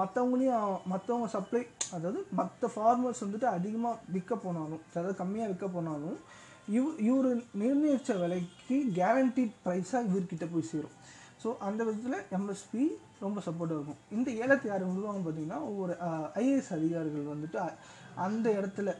மற்றவங்களையும் 0.00 0.76
மற்றவங்க 0.92 1.28
சப்ளை 1.36 1.62
அதாவது 1.96 2.20
மற்ற 2.40 2.70
ஃபார்மர்ஸ் 2.74 3.24
வந்துட்டு 3.26 3.48
அதிகமாக 3.56 4.00
விற்க 4.16 4.36
போனாலும் 4.46 4.82
அதாவது 4.90 5.16
கம்மியாக 5.22 5.50
விற்க 5.52 5.68
போனாலும் 5.76 6.18
இவ் 6.76 6.90
இவர் 7.08 7.30
நிர்ணயித்த 7.62 8.16
விலைக்கு 8.22 8.76
கேரண்டீட் 8.98 9.56
ப்ரைஸாக 9.64 10.08
இவர்கிட்ட 10.10 10.46
போய் 10.52 10.70
சேரும். 10.72 10.96
ஸோ 11.42 11.50
அந்த 11.68 11.80
விதத்தில் 11.86 12.26
எம்எஸ்பி 12.36 12.84
ரொம்ப 13.26 13.40
சப்போர்ட்டாக 13.46 13.78
இருக்கும் 13.78 14.00
இந்த 14.16 14.28
ஏலத்தை 14.42 14.68
யார் 14.70 14.84
விடுவாங்க 14.90 15.22
பார்த்தீங்கன்னா 15.24 15.60
ஒவ்வொரு 15.70 15.94
ஐஏஎஸ் 16.42 16.72
அதிகாரிகள் 16.78 17.32
வந்துட்டு 17.32 17.58
அந்த 18.26 18.46
இடத்துல 18.58 18.90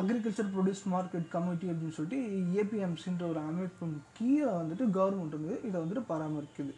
அக்ரிகல்ச்சர் 0.00 0.52
ப்ரொடியூஸ் 0.54 0.84
மார்க்கெட் 0.92 1.26
கமிட்டி 1.34 1.66
அப்படின்னு 1.70 1.96
சொல்லிட்டு 1.96 2.20
ஏபிஎம்சின்ற 2.60 3.24
ஒரு 3.32 3.40
அமைப்பின் 3.50 3.96
கீழே 4.18 4.50
வந்துட்டு 4.60 4.84
கவர்மெண்ட் 4.96 5.36
வந்து 5.38 5.56
இதை 5.68 5.76
வந்துட்டு 5.82 6.04
பராமரிக்குது. 6.12 6.72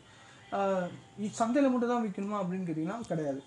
சந்தையில் 1.41 1.73
மட்டும் 1.73 1.93
தான் 1.93 2.05
விற்கணுமா 2.05 2.39
அப்படின்னு 2.43 2.67
கேட்டிங்கன்னா 2.69 3.11
கிடையாது. 3.13 3.41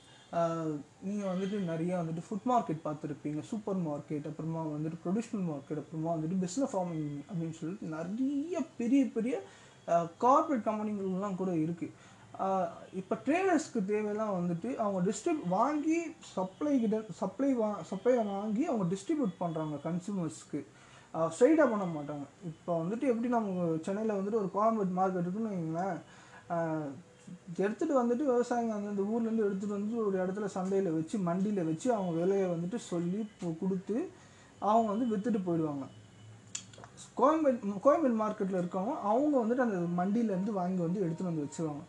நீங்கள் 1.08 1.30
வந்துட்டு 1.32 1.58
நிறைய 1.72 1.92
வந்துட்டு 2.00 2.24
ஃபுட் 2.28 2.48
மார்க்கெட் 2.52 2.82
பார்த்துருப்பீங்க. 2.88 3.42
சூப்பர் 3.52 3.80
மார்க்கெட் 3.90 4.26
அப்புறமா 4.32 4.62
வந்துட்டு 4.76 4.98
ப்ரொடியூஷனல் 5.04 5.46
மார்க்கெட் 5.52 5.82
அப்புறமா 5.82 6.10
வந்துட்டு 6.16 6.40
பிஸ்னஸ் 6.46 6.74
ஃபார்மிங் 6.74 7.14
அப்படின்னு 7.30 7.58
சொல்லிட்டு 7.60 7.94
நிறைய 7.98 8.64
பெரிய 8.80 9.04
பெரிய 9.18 9.36
கார்ப்பரேட் 10.24 10.68
கம்பெனிகள்லாம் 10.70 11.40
கூட 11.42 11.52
இருக்குது 11.66 11.94
இப்போ 13.00 13.16
ட்ரேடர்ஸ்க்கு 13.26 13.80
தேவையெல்லாம் 13.90 14.36
வந்துட்டு 14.38 14.70
அவங்க 14.84 15.00
டிஸ்ட்ரிப் 15.08 15.44
வாங்கி 15.58 16.00
சப்ளை 16.36 16.74
கிட்ட 16.84 16.98
சப்ளை 17.20 17.50
வா 17.60 17.70
சப்ளையை 17.92 18.24
வாங்கி 18.36 18.64
அவங்க 18.72 18.86
டிஸ்ட்ரிபியூட் 18.94 19.34
பண்ணுறாங்க 19.44 19.78
கன்சூமர்ஸ்க்கு 19.88 20.60
ஸ்ட்ரைட்டாக 21.34 21.68
பண்ண 21.74 21.86
மாட்டாங்க. 21.98 22.26
இப்போ 22.52 22.72
வந்துட்டு 22.82 23.06
எப்படி 23.12 23.30
நம்ம 23.36 23.68
சென்னையில் 23.88 24.18
வந்துட்டு 24.18 24.42
ஒரு 24.44 24.50
கோயம்பேட் 24.56 24.96
மார்க்கெட் 25.00 25.28
இருக்குன்னு 25.28 25.54
வைங்களேன் 25.54 26.00
எடுத்துகிட்டு 27.66 28.00
வந்துட்டு 28.00 28.24
விவசாயிங்க 28.32 28.74
அந்தந்த 28.78 29.04
ஊர்லேருந்து 29.12 29.46
எடுத்துகிட்டு 29.48 29.78
வந்து 29.78 29.96
ஒரு 30.08 30.16
இடத்துல 30.24 30.48
சந்தையில் 30.58 30.96
வச்சு 30.98 31.16
மண்டியில் 31.28 31.68
வச்சு 31.70 31.88
அவங்க 31.98 32.12
விலையை 32.22 32.48
வந்துட்டு 32.54 32.80
சொல்லி 32.92 33.22
கொடுத்து 33.62 33.98
அவங்க 34.72 34.88
வந்து 34.94 35.12
விற்றுட்டு 35.14 35.42
போயிடுவாங்க. 35.48 35.86
கோயம்பேடு 37.20 37.80
கோயம்பேடு 37.86 38.16
மார்க்கெட்டில் 38.24 38.62
இருக்கவங்க 38.62 38.96
அவங்க 39.12 39.36
வந்துட்டு 39.44 39.66
அந்த 39.68 39.80
மண்டியிலேருந்து 40.00 40.54
வாங்கி 40.62 40.82
வந்து 40.88 41.04
எடுத்துகிட்டு 41.06 41.32
வந்து 41.32 41.46
வச்சுருவாங்க. 41.46 41.84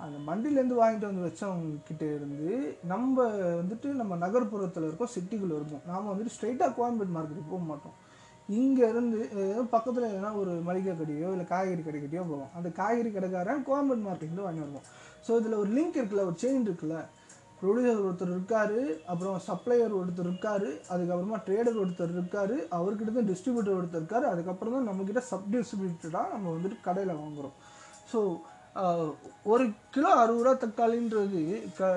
அந்த 0.00 0.16
மண்டிலேருந்து 0.28 0.76
வாங்கிட்டு 0.80 1.08
வந்து 1.10 1.26
வச்சவங்க 1.26 2.06
இருந்து 2.16 2.48
நம்ம 2.92 3.26
வந்துட்டு 3.60 3.88
நம்ம 4.00 4.16
நகர்ப்புறத்தில் 4.24 4.86
இருக்கோம் 4.88 5.12
சிட்டிக்குள்ளே 5.14 5.56
இருப்போம் 5.58 5.84
நாம் 5.90 6.10
வந்துட்டு 6.10 6.34
ஸ்ட்ரைட்டாக 6.36 6.76
கோயம்பேடு 6.78 7.14
மார்க்கெட்டுக்கு 7.16 7.52
போக 7.54 7.64
மாட்டோம். 7.70 7.96
இங்கேருந்து 8.48 9.20
பக்கத்தில் 9.74 10.08
எதனா 10.10 10.30
ஒரு 10.40 10.54
மளிகை 10.68 10.94
கடையோ 10.94 11.28
இல்லை 11.34 11.46
காய்கறி 11.52 11.82
கடைக்கிட்டையோ 11.82 12.24
போவோம். 12.30 12.50
அந்த 12.56 12.68
காய்கறி 12.78 13.10
கடைக்காரன் 13.12 13.62
கோயம்பேடு 13.68 14.02
மார்க்கெட்டில் 14.08 14.46
வாங்கி 14.46 14.64
வருவோம் 14.64 14.88
ஸோ 15.26 15.38
இதில் 15.40 15.60
ஒரு 15.62 15.70
லிங்க் 15.76 15.98
இருக்குல்ல 16.00 16.26
ஒரு 16.30 16.36
செயின் 16.42 16.66
இருக்குல்ல? 16.68 16.98
ப்ரொடியூசர் 17.60 18.04
ஒருத்தர் 18.06 18.32
இருக்கார் 18.36 18.78
அப்புறம் 19.12 19.36
சப்ளையர் 19.46 19.92
ஒருத்தர் 20.00 20.28
இருக்கார் 20.30 20.66
அதுக்கப்புறமா 20.92 21.38
ட்ரேடர் 21.46 21.78
ஒருத்தர் 21.82 22.12
இருக்கார் 22.16 22.54
அவர்கிட்ட 22.78 23.12
தான் 23.18 23.30
டிஸ்ட்ரிபியூட்டர் 23.30 23.78
ஒருத்தர் 23.78 24.02
இருக்கார் 24.02 24.26
அதுக்கப்புறம் 24.32 24.74
தான் 24.76 24.88
நம்மக்கிட்ட 24.90 25.22
சப் 25.30 25.48
டிஸ்ட்ரிபியூட்டடாக 25.54 26.32
நம்ம 26.34 26.52
வந்துட்டு 26.56 26.78
கடையில் 26.88 27.20
வாங்குறோம். 27.22 27.54
ஸோ 28.12 28.18
ஒரு 29.52 29.64
கிலோ 29.94 30.10
அறுபது 30.20 30.44
ரூபா 30.44 30.52
தக்காளின்றது 30.62 31.42
க 31.78 31.90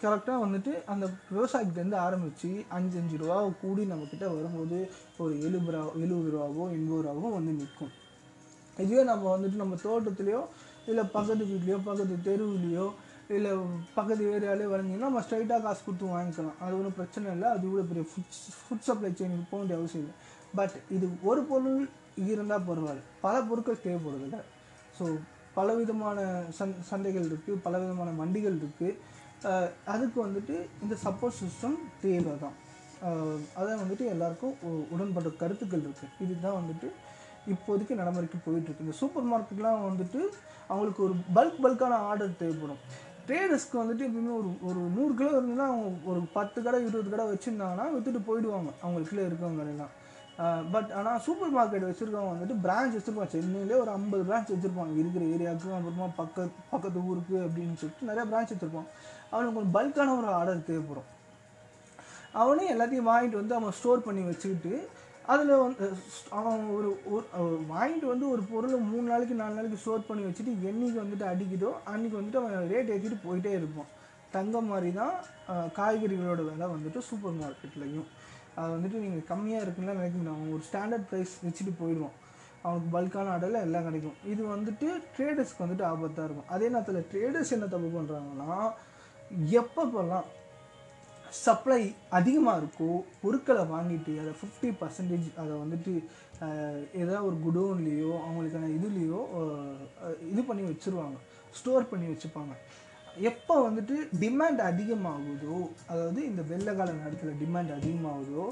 கரெக்டாக 0.00 0.38
வந்துட்டு 0.44 0.72
அந்த 0.92 1.04
விவசாயத்துலேருந்து 1.34 1.98
ஆரம்பித்து 2.06 2.48
அஞ்சு 2.76 2.96
அஞ்சு 3.00 3.16
ரூபா 3.22 3.36
கூடி 3.60 3.82
நம்மக்கிட்ட 3.90 4.24
வரும்போது 4.36 4.78
ஒரு 5.22 5.34
எழுபது 5.46 5.72
ரூபா 5.74 5.84
எழுபது 6.04 6.30
ரூபாவோ 6.34 6.64
எண்பது 6.76 7.02
ரூபாவோ 7.06 7.28
வந்து 7.36 7.52
நிற்கும். 7.60 7.92
இதுவே 8.84 9.04
நம்ம 9.10 9.24
வந்துட்டு 9.34 9.60
நம்ம 9.62 9.76
தோட்டத்துலேயோ 9.84 10.40
இல்லை 10.90 11.04
பக்கத்து 11.14 11.44
வீட்லேயோ 11.52 11.78
பக்கத்து 11.88 12.16
தெருவுலேயோ 12.28 12.86
இல்லை 13.36 13.52
பக்கத்து 13.94 14.24
ஏரியாவிலே 14.32 14.66
வரைஞ்சிங்கன்னா 14.72 15.08
நம்ம 15.10 15.22
ஸ்ட்ரைட்டாக 15.26 15.60
காசு 15.66 15.80
கொடுத்து 15.86 16.12
வாங்கிக்கலாம். 16.16 16.58
அது 16.64 16.76
ஒன்றும் 16.78 16.98
பிரச்சனை 16.98 17.30
இல்லை. 17.36 17.48
அது 17.54 17.64
இவ்வளோ 17.68 17.86
பெரிய 17.92 18.04
ஃபுட் 18.10 18.36
ஃபுட் 18.58 18.84
சப்ளை 18.88 19.10
செயினுக்கு 19.20 19.48
போக 19.52 19.60
வேண்டிய 19.62 19.78
அவசியம் 19.80 20.04
இல்லை. 20.04 20.16
பட் 20.58 20.76
இது 20.96 21.08
ஒரு 21.30 21.40
பொருள் 21.52 21.80
இருந்தால் 22.32 22.68
பரவாயில்ல. 22.68 23.02
பல 23.24 23.40
பொருட்கள் 23.48 23.82
தேவைப்படுதில்ல 23.86 24.38
ஸோ 24.98 25.06
பலவிதமான 25.58 26.18
சந் 26.58 26.76
சந்தைகள் 26.90 27.28
இருக்குது 27.30 27.62
பலவிதமான 27.66 28.10
வண்டிகள் 28.20 28.58
இருக்குது 28.60 28.92
அதுக்கு 29.94 30.18
வந்துட்டு 30.26 30.54
இந்த 30.84 30.94
சப்போர்ட் 31.06 31.40
சிஸ்டம் 31.40 31.76
தேவை 32.04 32.34
தான் 32.44 32.56
அதை 33.06 33.34
அதான் 33.60 33.80
வந்துட்டு 33.82 34.04
எல்லாருக்கும் 34.14 34.54
உடன்பட்ட 34.94 35.30
கருத்துக்கள் 35.42 35.84
இருக்குது 35.86 36.14
இதுதான் 36.24 36.58
வந்துட்டு 36.60 36.88
இப்போதைக்கு 37.54 37.98
நடைமுறைக்கு 37.98 38.38
போயிட்டுருக்கு. 38.44 38.84
இந்த 38.84 38.94
சூப்பர் 39.00 39.28
மார்க்கெட்லாம் 39.32 39.84
வந்துட்டு 39.88 40.20
அவங்களுக்கு 40.70 41.02
ஒரு 41.06 41.14
பல்க் 41.36 41.60
பல்கான 41.64 41.98
ஆர்டர் 42.08 42.40
தேவைப்படும். 42.40 42.80
ட்ரேடர்ஸ்க்கு 43.26 43.80
வந்துட்டு 43.82 44.06
எப்பயுமே 44.08 44.32
ஒரு 44.40 44.50
ஒரு 44.68 44.80
நூறு 44.96 45.12
கிலோ 45.18 45.30
இருந்ததுன்னா 45.36 45.66
அவங்க 45.72 46.10
ஒரு 46.12 46.20
பத்து 46.36 46.58
கடை 46.64 46.80
இருபது 46.88 47.12
கடை 47.12 47.26
வச்சுருந்தாங்கன்னா 47.30 47.86
விற்றுட்டு 47.94 48.22
போயிடுவாங்க. 48.28 48.70
அவங்களுக்குள்ளே 48.82 49.26
இருக்கவங்க 49.28 49.62
எல்லாம். 49.74 49.92
பட் 50.72 50.90
ஆனால் 50.90 51.20
சூப்பர் 51.20 51.54
மார்க்கெட் 51.54 51.86
வச்சுருக்கவங்க 51.86 52.32
வந்துட்டு 52.34 52.56
பிரான்ச் 52.62 52.98
வச்சுருப்பாங்க. 52.98 53.26
சென்னையிலே 53.26 53.74
ஒரு 53.74 53.90
ஐம்பது 53.90 54.34
பிரான்ச் 54.34 54.56
வச்சுருப்பாங்க. 54.56 54.96
இருக்கிற 54.96 55.24
ஏரியாவுக்கு 55.24 55.54
அப்புறமா 55.54 56.06
பக்கத்து 56.16 56.50
பக்கத்து 56.70 57.04
ஊருக்கு 57.04 57.36
அப்படின்னு 57.36 57.74
சொல்லிட்டு 57.74 58.06
நிறையா 58.06 58.34
பிரான்ச் 58.34 58.48
வச்சுருப்பாங்க. 58.48 58.84
அவனுக்கு 59.30 59.58
ஒரு 59.58 59.66
பல்கான 59.66 60.18
ஒரு 60.18 60.26
ஆர்டர் 60.26 60.64
தேவைப்படும். 60.64 61.14
அவனே 62.32 62.74
எல்லாத்தையும் 62.74 63.02
வாங்கிட்டு 63.02 63.34
வந்து 63.34 63.54
அவன் 63.54 63.70
ஸ்டோர் 63.70 64.02
பண்ணி 64.02 64.22
வச்சுக்கிட்டு 64.22 64.88
அதில் 65.26 65.56
வந்து 65.56 65.92
அவன் 66.30 66.68
ஒரு 66.68 67.00
ஒரு- 67.14 67.36
வாங்கிட்டு 67.70 68.06
வந்து 68.06 68.30
ஒரு 68.30 68.42
பொருளை 68.42 68.80
மூணு 68.80 69.08
நாளைக்கு 69.08 69.34
நாலு 69.34 69.54
நாளைக்கு 69.54 69.78
ஸ்டோர் 69.78 70.06
பண்ணி 70.06 70.24
வச்சுட்டு 70.24 70.62
என்றைக்கு 70.62 71.02
வந்துட்டு 71.02 71.28
அடிக்குதோ 71.28 71.70
அன்றைக்கி 71.94 72.14
வந்துட்டு 72.14 72.36
அவன் 72.36 72.70
ரேட் 72.70 72.90
ஏற்றிட்டு 72.90 73.20
போயிட்டே 73.28 73.50
இருப்பான். 73.50 73.86
தங்கம் 74.34 74.70
மாதிரி 74.72 74.90
தான் 75.00 75.14
காய்கறிகளோட 75.78 76.40
விலை 76.48 76.66
வந்துட்டு 76.74 77.00
சூப்பர் 77.08 77.36
மார்க்கெட்லையும் 77.40 78.08
அது 78.60 78.70
வந்துட்டு 78.76 79.02
நீங்கள் 79.04 79.28
கம்மியாக 79.30 79.64
இருக்குன்னு 79.64 79.96
நினைக்கணும் 79.98 80.34
அவன் 80.34 80.54
ஒரு 80.56 80.64
ஸ்டாண்டர்ட் 80.68 81.08
ப்ரைஸ் 81.10 81.34
வச்சுட்டு 81.46 81.72
போயிடுவான். 81.80 82.16
அவனுக்கு 82.62 82.88
பல்கான 82.94 83.30
ஆர்டரில் 83.32 83.64
எல்லாம் 83.66 83.86
கிடைக்கும். 83.88 84.16
இது 84.32 84.42
வந்துட்டு 84.54 84.86
ட்ரேடர்ஸ்க்கு 85.16 85.64
வந்துட்டு 85.64 85.84
ஆபத்தாக 85.90 86.26
இருக்கும். 86.28 86.48
அதே 86.54 86.66
நேரத்தில் 86.74 87.06
ட்ரேடர்ஸ் 87.12 87.54
என்ன 87.56 87.68
தப்பு 87.74 87.90
பண்ணுறாங்கன்னா 87.96 88.54
எப்பப்போல்லாம் 89.60 90.26
சப்ளை 91.44 91.80
அதிகமாக 92.18 92.60
இருக்கோ 92.60 92.90
பொருட்களை 93.22 93.62
வாங்கிட்டு 93.74 94.12
அதை 94.22 94.32
ஃபிஃப்டி 94.40 94.68
பர்சன்டேஜ் 94.80 95.28
அதை 95.42 95.54
வந்துட்டு 95.62 95.92
ஏதாவது 97.02 97.26
ஒரு 97.28 97.36
குடோன்லேயோ 97.46 98.12
அவங்களுக்கான 98.26 98.70
இதுலேயோ 98.78 99.20
இது 100.32 100.42
பண்ணி 100.50 100.64
வச்சுருவாங்க. 100.70 101.16
ஸ்டோர் 101.58 101.90
பண்ணி 101.92 102.06
வச்சுப்பாங்க. 102.12 102.54
எப்போ 103.30 103.54
வந்துட்டு 103.66 103.96
டிமாண்ட் 104.22 104.60
அதிகமாகுதோ 104.70 105.58
அதாவது 105.90 106.20
இந்த 106.30 106.42
வெள்ளக்கால 106.52 106.94
நேரத்தில் 107.02 107.38
டிமாண்ட் 107.42 107.72
அதிகமாகுதோ 107.78 108.46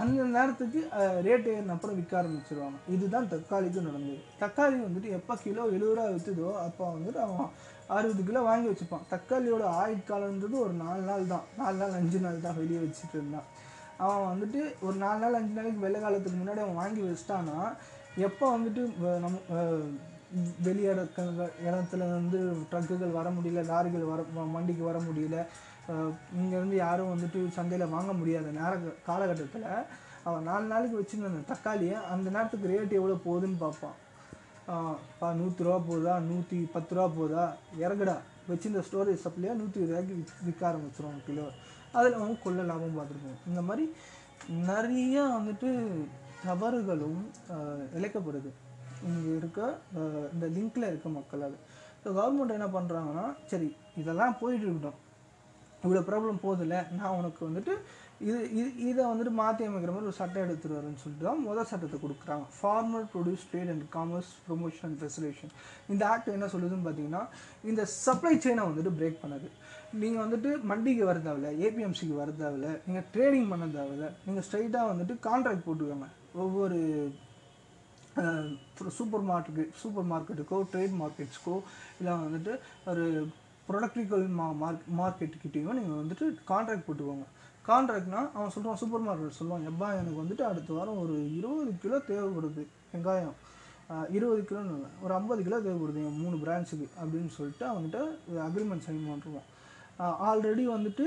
அந்த 0.00 0.22
நேரத்துக்கு 0.34 0.80
ரேட் 1.26 1.48
ஏறின 1.52 1.74
அப்புறம் 1.74 1.96
விற்க 1.98 2.12
ஆரம்பிச்சிருவாங்க. 2.20 2.78
இதுதான் 2.94 3.28
தக்காளிக்கும் 3.32 3.88
நடந்தது. 3.88 4.20
தக்காளி 4.42 4.76
வந்துட்டு 4.84 5.08
எப்போ 5.18 5.34
கிலோ 5.42 5.64
எழுபது 5.74 5.94
ரூபா 5.96 6.04
விற்றுதோ 6.14 6.50
அப்போ 6.66 6.84
வந்துட்டு 6.94 7.20
அவன் 7.26 7.50
அறுபது 7.96 8.22
கிலோ 8.28 8.42
வாங்கி 8.48 8.70
வச்சுப்பான். 8.70 9.04
தக்காளியோட 9.12 9.64
ஆயுட்காலன்றது 9.80 10.56
ஒரு 10.64 10.74
நாலு 10.84 11.02
நாள் 11.10 11.30
தான். 11.34 11.44
நாலு 11.60 11.76
நாள் 11.82 11.98
அஞ்சு 12.00 12.20
நாள் 12.24 12.44
தான் 12.46 12.58
வெளியே 12.60 12.80
வச்சுட்டு 12.84 13.16
இருந்தான். 13.18 13.48
அவன் 14.04 14.28
வந்துட்டு 14.32 14.60
ஒரு 14.86 14.96
நாலு 15.04 15.20
நாள் 15.24 15.38
அஞ்சு 15.40 15.54
நாளைக்கு 15.58 15.84
வெள்ளை 15.84 16.00
காலத்துக்கு 16.00 16.40
முன்னாடி 16.40 16.62
அவன் 16.64 16.80
வாங்கி 16.82 17.02
வச்சிட்டான்னா 17.08 17.58
எப்போ 18.28 18.46
வந்துட்டு 18.56 18.82
நம்ம 19.24 19.36
அஹ், 20.32 20.52
வெளி 20.60 20.82
இடத்துல 20.90 21.30
இடத்துல 21.66 22.02
வந்து 22.12 22.38
ட்ரக்குகள் 22.70 23.16
வர 23.16 23.28
முடியல 23.30 23.62
லாரிகள் 23.68 24.04
வர 24.06 24.20
மண்டிக்கு 24.24 24.54
வண்டிக்கு 24.54 24.84
வர 24.84 24.98
முடியல. 25.00 25.36
இங்கேருந்து 26.36 26.76
யாரும் 26.78 27.12
வந்துட்டு 27.12 27.40
சந்தையில் 27.56 27.92
வாங்க 27.94 28.12
முடியாத 28.12 28.52
நேர 28.52 28.72
காலகட்டத்தில் 29.06 29.66
அவன் 30.26 30.46
நாலு 30.48 30.66
நாளைக்கு 30.66 30.98
வச்சுருந்த 30.98 31.30
அந்த 31.30 31.42
தக்காளியை 31.48 31.96
அந்த 32.12 32.26
நேரத்துக்கு 32.30 32.70
ரேட் 32.72 32.98
எவ்வளோ 32.98 33.16
போகுதுன்னு 33.24 33.58
பார்ப்பான். 33.58 33.96
பா 35.20 35.28
நூற்றி 35.38 35.64
ரூபா 35.64 35.78
போகுதா? 35.86 36.14
நூற்றி 36.28 36.58
பத்து 36.74 36.94
ரூபா 36.94 37.06
போகுதா? 37.16 37.44
இறகுடா 37.80 38.16
வச்சிருந்த 38.48 38.82
ஸ்டோரேஜ் 38.86 39.24
சப்ளையாக 39.24 39.58
நூற்றி 39.58 39.80
ரூபாய்க்கு 39.82 40.14
விற்க 40.46 40.62
ஆரம்பிச்சிருவாங்க 40.68 41.22
கிலோ. 41.26 41.46
அதில் 41.94 42.18
அவங்க 42.18 42.36
கொள்ள 42.44 42.62
லாபம் 42.64 42.96
பார்த்துருப்போம் 42.96 43.40
இந்த 43.50 43.62
மாதிரி 43.62 43.84
நிறைய 44.68 45.16
வந்துட்டு 45.34 45.70
தவறுகளும் 46.44 47.20
இழைக்கப்படுது. 47.98 48.50
இங்கே 49.10 49.32
இருக்க 49.40 49.60
இந்த 50.34 50.46
லிங்கில் 50.56 50.90
இருக்க 50.90 51.08
மக்களால் 51.18 51.56
ஸோ 52.02 52.10
கவர்மெண்ட் 52.18 52.56
என்ன 52.58 52.68
பண்ணுறாங்கன்னா 52.76 53.26
சரி 53.50 53.70
இதெல்லாம் 54.02 54.38
போயிட்டு 54.42 54.66
இருக்கட்டும். 54.66 55.00
இவ்வளோ 55.84 56.00
ப்ராப்ளம் 56.08 56.44
போதில்ல 56.46 56.76
நான் 56.98 57.16
உனக்கு 57.20 57.40
வந்துட்டு 57.48 57.72
இது 58.26 58.40
இது 58.58 58.68
இதை 58.88 59.02
வந்துட்டு 59.10 59.32
மாற்றி 59.38 59.62
அமைக்கிற 59.68 59.92
மாதிரி 59.94 60.08
ஒரு 60.10 60.18
சட்டம் 60.18 60.44
எடுத்துகிட்டு 60.44 60.76
வரேன்னு 60.78 61.00
சொல்லிட்டு 61.02 61.26
தான் 61.28 61.40
முதல் 61.46 61.68
சட்டத்தை 61.70 61.98
கொடுக்குறாங்க. 62.02 62.44
Farmer 62.58 63.06
produce 63.12 63.46
trade 63.50 63.72
and 63.72 63.86
commerce 63.96 64.30
promotion 64.44 64.86
and 64.88 65.00
facilitation 65.00 65.52
இந்த 65.92 66.02
ஆக்ட் 66.10 66.30
என்ன 66.36 66.48
சொல்லுதுன்னு 66.54 66.86
பார்த்தீங்கன்னா 66.86 67.22
இந்த 67.70 67.84
சப்ளை 68.04 68.32
செயினை 68.44 68.64
வந்துட்டு 68.68 68.92
பிரேக் 68.98 69.18
பண்ணுது. 69.24 69.48
நீங்கள் 70.02 70.22
வந்துட்டு 70.24 70.52
மண்டிக்கு 70.72 71.04
வர 71.10 71.18
தேவையில்ல 71.26 71.50
ஏபிஎம்சிக்கு 71.66 72.14
வர 72.22 72.30
தேவையில்ல 72.42 72.70
நீங்கள் 72.86 73.06
ட்ரேடிங் 73.16 73.50
பண்ண 73.54 73.66
தேவையில்ல 73.78 74.08
நீங்கள் 74.28 74.46
ஸ்ட்ரைட்டாக 74.48 74.90
வந்துட்டு 74.92 75.16
கான்ட்ராக்ட் 75.28 75.66
போட்டுக்கோங்க. 75.66 76.08
ஒவ்வொரு 76.44 76.78
சூப்பர் 78.96 79.24
மார்க்கெட் 79.30 79.70
சூப்பர் 79.82 80.08
மார்க்கெட்டுக்கோ 80.12 80.58
ட்ரேட் 80.72 80.96
மார்க்கெட்ஸ்க்கோ 81.02 81.54
இல்லை 82.00 82.14
வந்துட்டு 82.24 82.54
ஒரு 82.92 83.04
ப்ரொடக்டிக்கல் 83.68 84.24
மா 84.38 84.46
மார்க் 84.62 84.90
மார்க்கெட்டுக்கிட்டேயும் 85.00 85.78
நீங்கள் 85.78 86.00
வந்துட்டு 86.00 86.26
கான்ட்ராக்ட் 86.50 86.86
போட்டுக்கோங்க. 86.88 87.26
கான்ட்ராக்ட்னால் 87.68 88.28
அவன் 88.36 88.52
சொல்கிறான் 88.54 88.80
சூப்பர் 88.82 89.06
மார்க்கெட் 89.06 89.38
சொல்லுவான். 89.38 89.66
எப்பா 89.70 89.88
எனக்கு 90.00 90.20
வந்துட்டு 90.22 90.44
அடுத்த 90.50 90.70
வாரம் 90.78 91.00
ஒரு 91.04 91.16
இருபது 91.38 91.72
கிலோ 91.84 91.98
தேவைப்படுது 92.10 92.64
வெங்காயம். 92.92 93.36
இருபது 94.16 94.42
கிலோன்னு 94.48 94.74
இல்லை 94.76 94.90
ஒரு 95.04 95.12
ஐம்பது 95.18 95.40
கிலோ 95.46 95.58
தேவைப்படுது 95.66 96.04
என் 96.08 96.20
மூணு 96.22 96.36
பிரான்ச்சுக்கு 96.44 96.86
அப்படின்னு 97.00 97.32
சொல்லிட்டு 97.38 97.64
அவங்ககிட்ட 97.70 98.00
அக்ரிமெண்ட் 98.48 98.86
சைன் 98.86 99.08
பண்ணுருவான் 99.10 99.48
ஆல்ரெடி 100.28 100.64
வந்துட்டு 100.76 101.06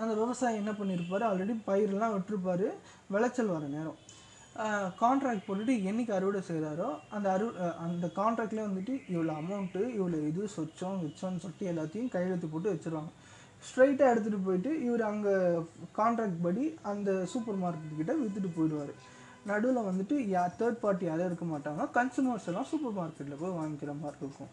அந்த 0.00 0.12
விவசாயி 0.22 0.60
என்ன 0.62 0.72
பண்ணியிருப்பார் 0.78 1.28
ஆல்ரெடி 1.28 1.54
பயிரெல்லாம் 1.68 2.14
விட்டுருப்பார். 2.14 2.66
விளைச்சல் 3.14 3.54
வர 3.54 3.66
நேரம். 3.76 3.98
கான்ட்ராக்ட் 5.02 5.46
போட்டுட்டு 5.46 5.74
என்னைக்கு 5.90 6.12
அறுவடை 6.16 6.40
செய்கிறாரோ 6.48 6.88
அந்த 7.16 7.26
அறு 7.34 7.46
அந்த 7.84 8.06
கான்ட்ராக்ட்லேயே 8.20 8.66
வந்துட்டு 8.68 8.94
இவ்வளோ 9.12 9.34
அமௌண்ட்டு 9.40 9.82
இவ்வளோ 9.98 10.20
இது 10.30 10.42
சொச்சம் 10.56 11.00
வச்சோன்னு 11.04 11.42
சொல்லிட்டு 11.44 11.70
எல்லாத்தையும் 11.72 12.12
கையெழுத்து 12.14 12.48
போட்டு 12.54 12.72
வச்சிருவாங்க. 12.74 13.12
ஸ்ட்ரைட்டாக 13.66 14.12
எடுத்துகிட்டு 14.12 14.46
போயிட்டு 14.46 14.70
இவர் 14.86 15.02
அங்கே 15.10 15.34
கான்ட்ராக்ட் 15.98 16.40
படி 16.46 16.64
அந்த 16.92 17.10
சூப்பர் 17.32 17.60
மார்க்கெட் 17.62 18.22
விற்றுட்டு 18.22 18.50
போயிடுவார். 18.56 18.94
நடுவில் 19.50 19.88
வந்துட்டு 19.88 20.16
யா 20.34 20.44
தேர்ட் 20.60 20.82
பார்ட்டி 20.84 21.04
யாரும் 21.08 21.28
இருக்க 21.30 21.46
மாட்டாங்க. 21.52 21.82
கன்சூமர்ஸ் 21.98 22.48
எல்லாம் 22.50 22.68
சூப்பர் 22.72 22.96
மார்க்கெட்டில் 23.00 23.40
போய் 23.42 23.58
வாங்கிக்கிற 23.60 23.92
மாதிரி 24.02 24.22
இருக்கும். 24.24 24.52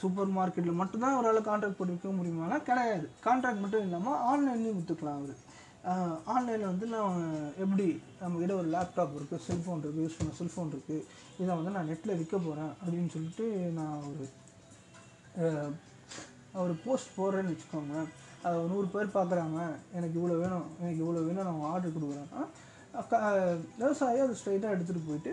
சூப்பர் 0.00 0.34
மார்க்கெட்டில் 0.38 0.80
மட்டும்தான் 0.80 1.16
அவரால் 1.16 1.48
கான்ட்ராக்ட் 1.48 1.78
போட்டு 1.78 1.94
விற்க 1.94 2.10
முடியுமானா 2.18 2.58
கிடையாது. 2.68 3.06
கான்ட்ராக்ட் 3.26 3.62
மட்டும் 3.64 3.84
இல்லாமல் 3.86 4.20
ஆன்லைன்லேயும் 4.30 4.78
விற்றுக்கலாம் 4.78 5.18
அவர். 5.20 5.36
ஆன்லைனில் 6.26 6.66
வந்து 6.66 6.86
நான் 6.86 7.20
எப்படி 7.58 7.86
நம்மக்கிட்ட 8.20 8.54
ஒரு 8.54 8.68
லேப்டாப் 8.70 9.14
இருக்குது 9.16 9.44
செல்ஃபோன் 9.48 9.82
இருக்குது 9.82 10.04
யூஸ் 10.04 10.18
பண்ண 10.18 10.32
செல்ஃபோன் 10.38 10.72
இருக்குது 10.72 11.04
இதை 11.38 11.54
வந்து 11.54 11.70
நான் 11.70 11.88
நெட்டில் 11.88 12.16
விற்க 12.16 12.38
போகிறேன் 12.38 12.72
அப்படின்னு 12.82 13.08
சொல்லிட்டு 13.08 13.46
நான் 13.72 14.02
ஒரு 14.02 14.26
ஒரு 16.54 16.72
போஸ்ட் 16.84 17.20
போடுறேன்னு 17.20 17.52
வச்சுக்கோங்க 17.52 17.96
அதை 18.42 18.58
ஒரு 18.58 18.68
நூறு 18.68 18.86
பேர் 18.86 19.16
பார்க்குறாங்க. 19.16 19.58
எனக்கு 19.92 20.20
இவ்வளோ 20.20 20.38
வேணும் 20.38 20.66
எனக்கு 20.80 21.04
இவ்வளோ 21.04 21.26
வேணும் 21.26 21.44
நான் 21.44 21.72
ஆர்டர் 21.72 21.90
கொடுக்குறேன்னா 21.90 22.42
க- 23.10 23.24
விவசாயி 23.78 24.18
அதை 24.18 24.36
ஸ்ட்ரைட்டாக 24.36 24.74
எடுத்துகிட்டு 24.74 25.08
போயிட்டு 25.08 25.32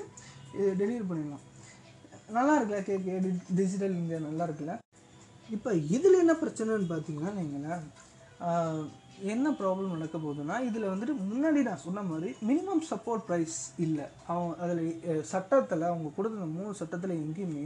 இது 0.54 0.74
டெலிவரி 0.74 1.06
பண்ணிடலாம். 1.10 1.46
நல்லா 2.30 2.62
இருக்குல்ல 2.62 2.82
கேக்கு? 2.84 3.14
டிஜிட்டல் 3.56 3.96
இந்தியா 3.96 4.20
நல்லா 4.20 4.46
இருக்குல்ல? 4.46 4.74
இப்போ 5.50 5.74
இதில் 5.96 6.20
என்ன 6.20 6.34
பிரச்சனைன்னு 6.34 6.92
பார்த்தீங்கன்னா 6.94 7.34
நீங்கள் 7.34 7.86
என்ன 9.34 9.50
ப்ராப்ளம் 9.60 9.94
நடக்க 9.96 10.18
போகுதுன்னா 10.18 10.56
இதில் 10.68 10.92
வந்துட்டு 10.92 11.14
முன்னாடி 11.30 11.60
நான் 11.68 11.84
சொன்ன 11.86 12.04
மாதிரி 12.10 12.30
மினிமம் 12.50 12.84
சப்போர்ட் 12.90 13.24
ப்ரைஸ் 13.28 13.58
இல்லை. 13.86 14.06
அவங்க 14.32 14.54
அதில் 14.64 15.24
சட்டத்தில் 15.32 15.90
அவங்க 15.90 16.10
கொடுத்த 16.18 16.40
அந்த 16.40 16.50
மூணு 16.58 16.72
சட்டத்தில் 16.82 17.20
எங்கேயுமே 17.24 17.66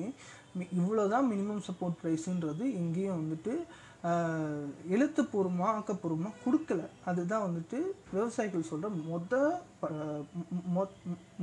இவ்வளோ 0.79 1.03
தான் 1.13 1.29
மினிமம் 1.33 1.63
சப்போர்ட் 1.67 1.99
ப்ரைஸுன்றது 2.01 2.65
எங்கேயும் 2.81 3.19
வந்துட்டு 3.21 3.53
எழுத்துப்பூர்வமாக 4.95 5.75
ஆக்கப்பூர்வமாக 5.77 6.39
கொடுக்கல. 6.45 6.81
அதுதான் 7.09 7.45
வந்துட்டு 7.47 7.79
விவசாயிகள் 8.13 8.69
சொல்கிற 8.71 8.89
மொத 9.11 9.43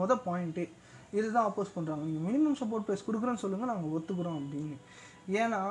மொத 0.00 0.12
பாயிண்ட்டே 0.26 0.66
இதுதான் 1.18 1.48
அப்போஸ் 1.48 1.76
பண்ணுறாங்க 1.76 2.04
நீங்கள் 2.08 2.26
மினிமம் 2.28 2.58
சப்போர்ட் 2.62 2.86
ப்ரைஸ் 2.88 3.06
கொடுக்குறேன்னு 3.06 3.44
சொல்லுங்கள் 3.44 3.72
நாங்கள் 3.72 3.94
ஒத்துக்கிறோம் 3.98 4.40
அப்படின்னு. 4.40 4.76
ஏன்னா 5.42 5.62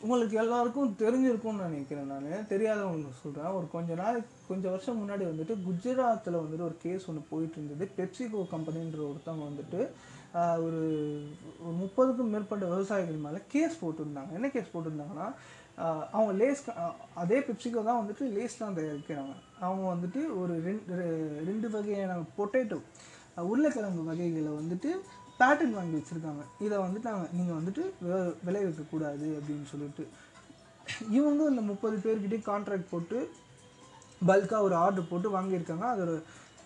உங்களுக்கு 0.00 0.36
எல்லாருக்கும் 0.36 0.94
தெரிஞ்சிருக்கும்னு 0.98 1.66
நினைக்கிறேன் 1.68 2.06
நான். 2.06 2.46
தெரியாதவங்களுக்கு 2.48 3.20
சொல்கிறேன் 3.22 3.50
ஒரு 3.50 3.70
கொஞ்ச 3.70 3.94
நாள் 3.94 4.18
கொஞ்சம் 4.48 4.70
வருஷம் 4.70 4.98
முன்னாடி 5.00 5.24
வந்துட்டு 5.30 5.54
குஜராத்தில் 5.68 6.40
வந்துட்டு 6.40 6.66
ஒரு 6.68 6.76
கேஸ் 6.78 7.08
ஒன்று 7.08 7.22
போயிட்டு 7.30 7.56
இருந்தது 7.56 7.90
பெப்சிகோ 7.96 8.40
கம்பெனின்ற 8.52 9.00
ஒருத்தவங்க 9.08 9.46
வந்துட்டு 9.48 9.80
ஒரு 10.64 10.80
ஒரு 11.64 11.74
முப்பதுக்கும் 11.82 12.30
மேற்பட்ட 12.34 12.66
விவசாயிகள் 12.66 13.22
மேலே 13.24 13.38
கேஸ் 13.48 13.84
போட்டிருந்தாங்க. 13.84 14.32
என்ன 14.34 14.48
கேஸ் 14.48 14.72
போட்டிருந்தாங்கன்னா 14.74 15.28
அவங்க 16.12 16.32
லேஸ் 16.44 16.64
அதே 17.14 17.38
பெப்சிகோ 17.40 17.84
தான் 17.84 18.00
வந்துட்டு 18.00 18.24
லேஸ் 18.32 18.58
தான் 18.58 18.76
தயாரிக்கிறாங்க. 18.76 19.34
அவங்க 19.60 19.84
வந்துட்டு 19.94 20.20
ஒரு 20.40 20.54
ரெண்டு 20.66 20.94
ரெ- 21.00 21.44
ரெண்டு 21.46 21.70
வகையான 21.70 22.22
பொட்டேட்டோ 22.38 22.78
உருளைக்கிழங்கு 23.50 24.04
வகைகளை 24.04 24.52
வந்துட்டு 24.60 24.90
பேட்டன் 25.40 25.76
வாங்கி 25.78 25.96
வச்சுருக்காங்க. 25.98 26.44
இதை 26.66 26.76
வந்துட்டு 26.84 27.10
நாங்கள் 27.10 27.34
நீங்கள் 27.38 27.58
வந்துட்டு 27.58 27.84
விளைவிக்கக்கூடாது 28.46 29.28
அப்படின்னு 29.38 29.66
சொல்லிட்டு. 29.72 30.04
இவங்க 31.18 31.40
இந்த 31.52 31.62
முப்பது 31.70 31.96
பேர்கிட்டே 32.04 32.40
கான்ட்ராக்ட் 32.50 32.92
போட்டு 32.92 33.18
பல்காக 34.28 34.66
ஒரு 34.66 34.74
ஆர்டர் 34.84 35.10
போட்டு 35.10 35.28
வாங்கியிருக்காங்க. 35.36 35.86
அதோட 35.94 36.12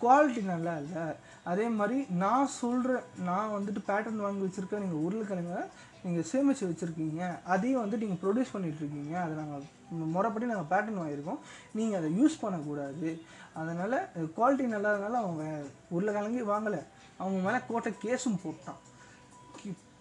குவாலிட்டி 0.03 0.41
நல்லா 0.53 0.71
இல்லை. 0.83 1.03
அதே 1.51 1.65
மாதிரி 1.79 1.97
நான் 2.23 2.53
சொல்கிறேன் 2.61 3.05
நான் 3.27 3.53
வந்துட்டு 3.55 3.81
பேட்டர்ன் 3.89 4.25
வாங்கி 4.25 4.45
வச்சுருக்கேன் 4.45 4.83
நீங்கள் 4.85 5.03
உருளைக்கிழங்க 5.05 5.57
நீங்கள் 6.05 6.27
சேமித்து 6.31 6.69
வச்சுருக்கீங்க. 6.69 7.21
அதையும் 7.53 7.81
வந்துட்டு 7.83 8.05
நீங்கள் 8.05 8.21
ப்ரொடியூஸ் 8.23 8.53
பண்ணிகிட்ருக்கீங்க 8.55 9.13
அதை 9.25 9.33
நாங்கள் 9.41 10.09
முறைப்படி 10.15 10.51
நாங்கள் 10.51 10.71
பேட்டர்ன் 10.73 10.99
வாங்கியிருக்கோம். 11.01 11.39
நீங்கள் 11.79 11.99
அதை 11.99 12.09
யூஸ் 12.19 12.41
பண்ணக்கூடாது. 12.43 13.09
அதனால் 13.61 13.97
குவாலிட்டி 14.37 14.67
நல்லாதனால 14.75 15.19
அவங்க 15.23 15.45
உருளைக்கிழங்கு 15.95 16.43
வாங்கலை. 16.53 16.81
அவங்க 17.17 17.49
மேலே 17.49 17.63
கோட்டை 17.67 17.93
கேஸும் 18.01 18.39
போட்டான். 18.43 18.81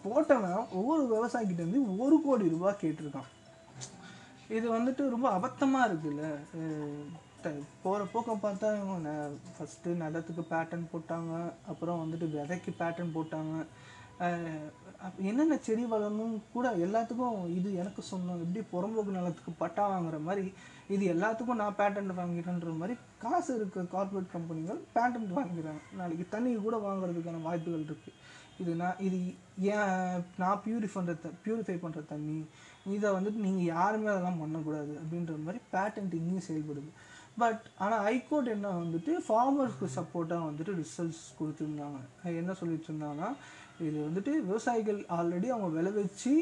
போட்டவன் 0.04 0.70
ஒவ்வொரு 0.72 1.28
விவசாயிக்கிட்ட 1.28 1.52
இருந்து 1.52 1.98
ஒரு 1.98 2.22
கோடி 2.24 2.48
ரூபாய் 2.48 2.76
கேட்டிருக்கான். 2.80 3.30
இது 4.48 4.78
வந்துட்டு 4.78 5.08
ரொம்ப 5.08 5.30
அபத்தமாக 5.36 5.92
இருக்குல்ல? 5.92 6.34
போகிற 7.82 8.04
போக்க 8.04 8.32
பார்த்தா 8.32 8.84
இவங்க 8.84 9.30
ஃபஸ்ட்டு 9.58 9.86
நிலத்துக்கு 9.86 10.56
பேட்டர்ன் 10.56 10.86
போட்டாங்க. 10.92 11.52
அப்புறம் 11.68 12.12
வந்துட்டு 12.12 12.24
விதைக்கு 12.24 12.74
பேட்டர்ன் 12.78 13.14
போட்டாங்க. 13.14 13.66
அஹ் 14.20 14.72
என்னென்ன 15.18 15.56
செடி 15.56 15.84
வளரணும் 15.84 16.42
கூட 16.52 16.70
எல்லாத்துக்கும் 16.70 17.56
இது 17.56 17.74
எனக்கு 17.74 18.04
சொன்னோம் 18.10 18.54
எப்படி 18.54 18.64
புறம்போக்கு 18.72 19.10
நிலத்துக்கு 19.10 19.52
பட்டா 19.52 19.90
வாங்குற 19.90 20.22
மாதிரி 20.22 20.52
இது 20.94 21.04
எல்லாத்துக்கும் 21.14 21.60
நான் 21.62 21.78
பேட்டன்ட் 21.80 22.18
வாங்கிட்டேன்ற 22.18 22.72
மாதிரி 22.80 22.94
காசு 23.24 23.50
இருக்க 23.58 23.84
கார்ப்பரேட் 23.94 24.34
கம்பெனிகள் 24.34 24.80
பேட்டன்ட் 24.96 25.36
வாங்கிக்கிறாங்க 25.38 25.82
நாளைக்கு 26.00 26.26
தண்ணி 26.34 26.50
கூட 26.66 26.76
வாங்குறதுக்கான 26.86 27.42
வாய்ப்புகள் 27.48 27.86
இருக்குது 27.88 28.18
இது 28.60 28.72
நான் 28.80 28.98
இது 29.06 29.18
ஏன் 29.74 30.24
நான் 30.42 30.60
பியூரிஃபை 30.64 30.96
பண்ணுற 30.96 31.30
பியூரிஃபை 31.44 31.76
பண்ணுற 31.84 32.00
தண்ணி 32.12 32.36
இதை 32.96 33.08
வந்துட்டு 33.16 33.40
நீங்கள் 33.46 33.70
யாருமே 33.76 34.10
அதெல்லாம் 34.12 34.42
பண்ணக்கூடாது 34.42 34.92
அப்படின்ற 35.00 35.34
மாதிரி 35.46 35.60
பேட்டன்ட் 35.74 36.14
இன்னும் 36.20 36.46
செயல்படுது. 36.48 36.90
பட் 37.40 37.62
ஆனால் 37.84 38.02
ஹைகோர்ட் 38.06 38.48
என்ன 38.54 38.70
வந்துட்டு 38.82 39.12
ஃபார்மர்ஸ்க்கு 39.26 39.86
சப்போர்ட்டாக 39.98 40.46
வந்துட்டு 40.48 40.72
ரிசல்ட்ஸ் 40.80 41.22
கொடுத்துருந்தாங்க. 41.38 42.00
என்ன 42.40 42.54
சொல்லிட்டு 42.60 42.88
இருந்தாங்கன்னா 42.90 43.28
இது 43.86 43.96
வந்துட்டு 44.08 44.32
விவசாயிகள் 44.48 45.00
ஆல்ரெடி 45.16 45.48
அவங்க 45.54 45.68
விளைவிச்சு 45.78 46.34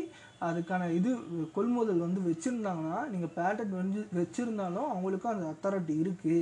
அதுக்கான 0.49 0.89
இது 0.99 1.11
கொள்முதல் 1.57 2.05
வந்து 2.07 2.21
வச்சுருந்தாங்கன்னா 2.29 2.99
நீங்கள் 3.13 3.35
பேட்டர்ன் 3.39 3.81
வந்து 3.83 4.01
வச்சுருந்தாலும் 4.19 4.91
அவங்களுக்கும் 4.93 5.35
அந்த 5.35 5.47
அத்தாரிட்டி 5.53 5.95
இருக்குது 6.05 6.41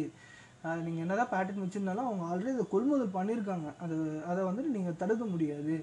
நீங்கள் 0.85 1.03
என்னதான் 1.05 1.33
பேட்டர்ன் 1.33 1.65
வச்சுருந்தாலும் 1.65 2.09
அவங்க 2.09 2.25
ஆல்ரெடி 2.31 2.53
அதை 2.55 2.65
கொள்முதல் 2.73 3.17
பண்ணியிருக்காங்க. 3.17 3.69
அது 3.85 3.97
அதை 4.31 4.41
வந்துட்டு 4.49 4.75
நீங்கள் 4.77 4.99
தடுக்க 5.03 5.25
முடியாது. 5.33 5.75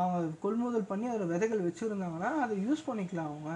அவங்க 0.00 0.36
கொள்முதல் 0.44 0.90
பண்ணி 0.90 1.06
அதில் 1.12 1.32
விதைகள் 1.32 1.66
வச்சுருந்தாங்கன்னா 1.68 2.30
அதை 2.44 2.56
யூஸ் 2.66 2.86
பண்ணிக்கலாம் 2.88 3.30
அவங்க. 3.32 3.50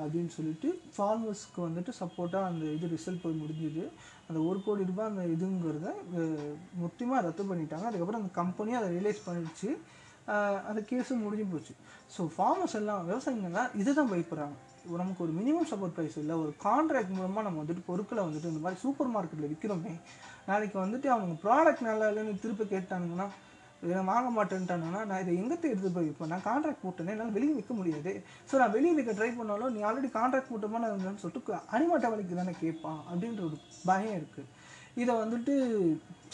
அப்படின்னு 0.00 0.32
சொல்லிட்டு 0.36 0.68
ஃபார்மர்ஸ்க்கு 0.96 1.60
வந்துட்டு 1.66 1.92
சப்போர்ட்டாக 2.00 2.50
அந்த 2.50 2.64
இது 2.76 2.92
ரிசல்ட் 2.96 3.24
போய் 3.24 3.40
முடிஞ்சுது. 3.40 3.84
அந்த 4.28 4.38
ஒரு 4.50 4.58
கோடி 4.66 4.84
ரூபாய் 4.90 5.10
அந்த 5.10 5.24
இதுங்கிறத 5.34 5.88
முக்கியமாக 6.84 7.24
ரத்து 7.26 7.44
பண்ணிட்டாங்க. 7.50 7.86
அதுக்கப்புறம் 7.90 8.22
அந்த 8.22 8.32
கம்பெனியும் 8.40 8.80
அதை 8.80 8.90
ரியலைஸ் 8.96 9.26
பண்ணிடுச்சு. 9.26 9.70
அந்த 10.68 10.80
கேஸும் 10.90 11.24
முடிஞ்சு 11.26 11.46
போச்சு. 11.52 11.74
ஸோ 12.16 12.24
ஃபார்மர்ஸ் 12.34 12.76
எல்லாம் 12.80 13.06
விவசாயிங்கள்லாம் 13.10 13.72
இதை 13.82 13.92
தான் 14.00 14.12
பயப்படுறாங்க. 14.12 14.56
நமக்கு 15.00 15.24
ஒரு 15.24 15.32
மினிமம் 15.38 15.68
சப்போர்ட் 15.70 15.94
ப்ரைஸ் 15.96 16.18
இல்லை 16.22 16.34
ஒரு 16.42 16.52
கான்ட்ராக்ட் 16.66 17.14
மூலமாக 17.16 17.44
நம்ம 17.46 17.58
வந்துட்டு 17.62 17.88
பொருட்களை 17.88 18.22
வந்துட்டு 18.26 18.50
இந்த 18.52 18.62
மாதிரி 18.64 18.80
சூப்பர் 18.84 19.12
மார்க்கெட்டில் 19.14 19.50
விற்கிறோமே 19.52 19.92
நாளைக்கு 20.50 20.78
வந்துட்டு 20.84 21.08
அவங்க 21.14 21.34
ப்ராடக்ட் 21.44 21.88
நல்லா 21.88 22.06
இல்லைன்னு 22.10 22.42
திருப்பி 22.44 22.64
கேட்டானுங்கன்னா 22.74 23.26
இதை 23.82 24.02
வாங்க 24.10 24.28
மாட்டேன்ட்டானுன்னா 24.38 25.00
நான் 25.10 25.22
இதை 25.22 25.32
எங்கே 25.40 25.56
எடுத்து 25.70 25.90
போய் 25.94 26.08
வைப்பேன் 26.08 26.32
நான் 26.32 26.44
கான்ட்ராக்ட் 26.48 26.84
போட்டேனே 26.84 27.12
என்னால் 27.14 27.36
வெளியே 27.36 27.54
விற்க 27.56 27.72
முடியாது. 27.78 28.12
ஸோ 28.50 28.54
நான் 28.60 28.74
வெளியே 28.76 28.92
விற்க 28.98 29.12
ட்ரை 29.18 29.30
பண்ணாலும் 29.38 29.72
நீ 29.74 29.80
ஆல்ரெடி 29.88 30.10
கான்ட்ராக்ட் 30.18 30.50
போட்டோமா 30.52 30.82
இருந்தேன்னு 30.90 31.22
சொல்லிட்டு 31.24 31.54
அனிமாட்ட 31.76 32.10
வேலைக்கு 32.12 32.40
தானே 32.40 32.54
கேட்பான் 32.60 33.00
அப்படின்ற 33.10 33.42
ஒரு 33.48 33.58
பயம் 33.88 34.16
இருக்குது 34.20 34.48
இதை 35.02 35.12
வந்துட்டு 35.22 35.54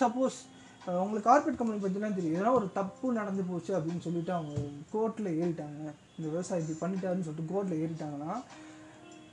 சப்போஸ் 0.02 0.38
உங்களுக்கு 0.86 1.28
கார்பரேட் 1.30 1.58
கம்பெனி 1.60 1.80
பற்றிலாம் 1.84 2.18
தெரியும். 2.18 2.36
ஏன்னா 2.40 2.52
ஒரு 2.58 2.66
தப்பு 2.78 3.06
நடந்து 3.20 3.42
போச்சு 3.48 3.72
அப்படின்னு 3.78 4.04
சொல்லிட்டு 4.06 4.32
அவங்க 4.36 4.54
கோர்ட்டில் 4.92 5.30
ஏறிட்டாங்க. 5.40 5.80
இந்த 6.16 6.26
விவசாயி 6.34 6.62
இப்படி 6.62 6.78
பண்ணிட்டாருன்னு 6.82 7.26
சொல்லிட்டு 7.28 7.52
கோர்ட்டில் 7.52 7.80
ஏறிட்டாங்கன்னா 7.84 8.34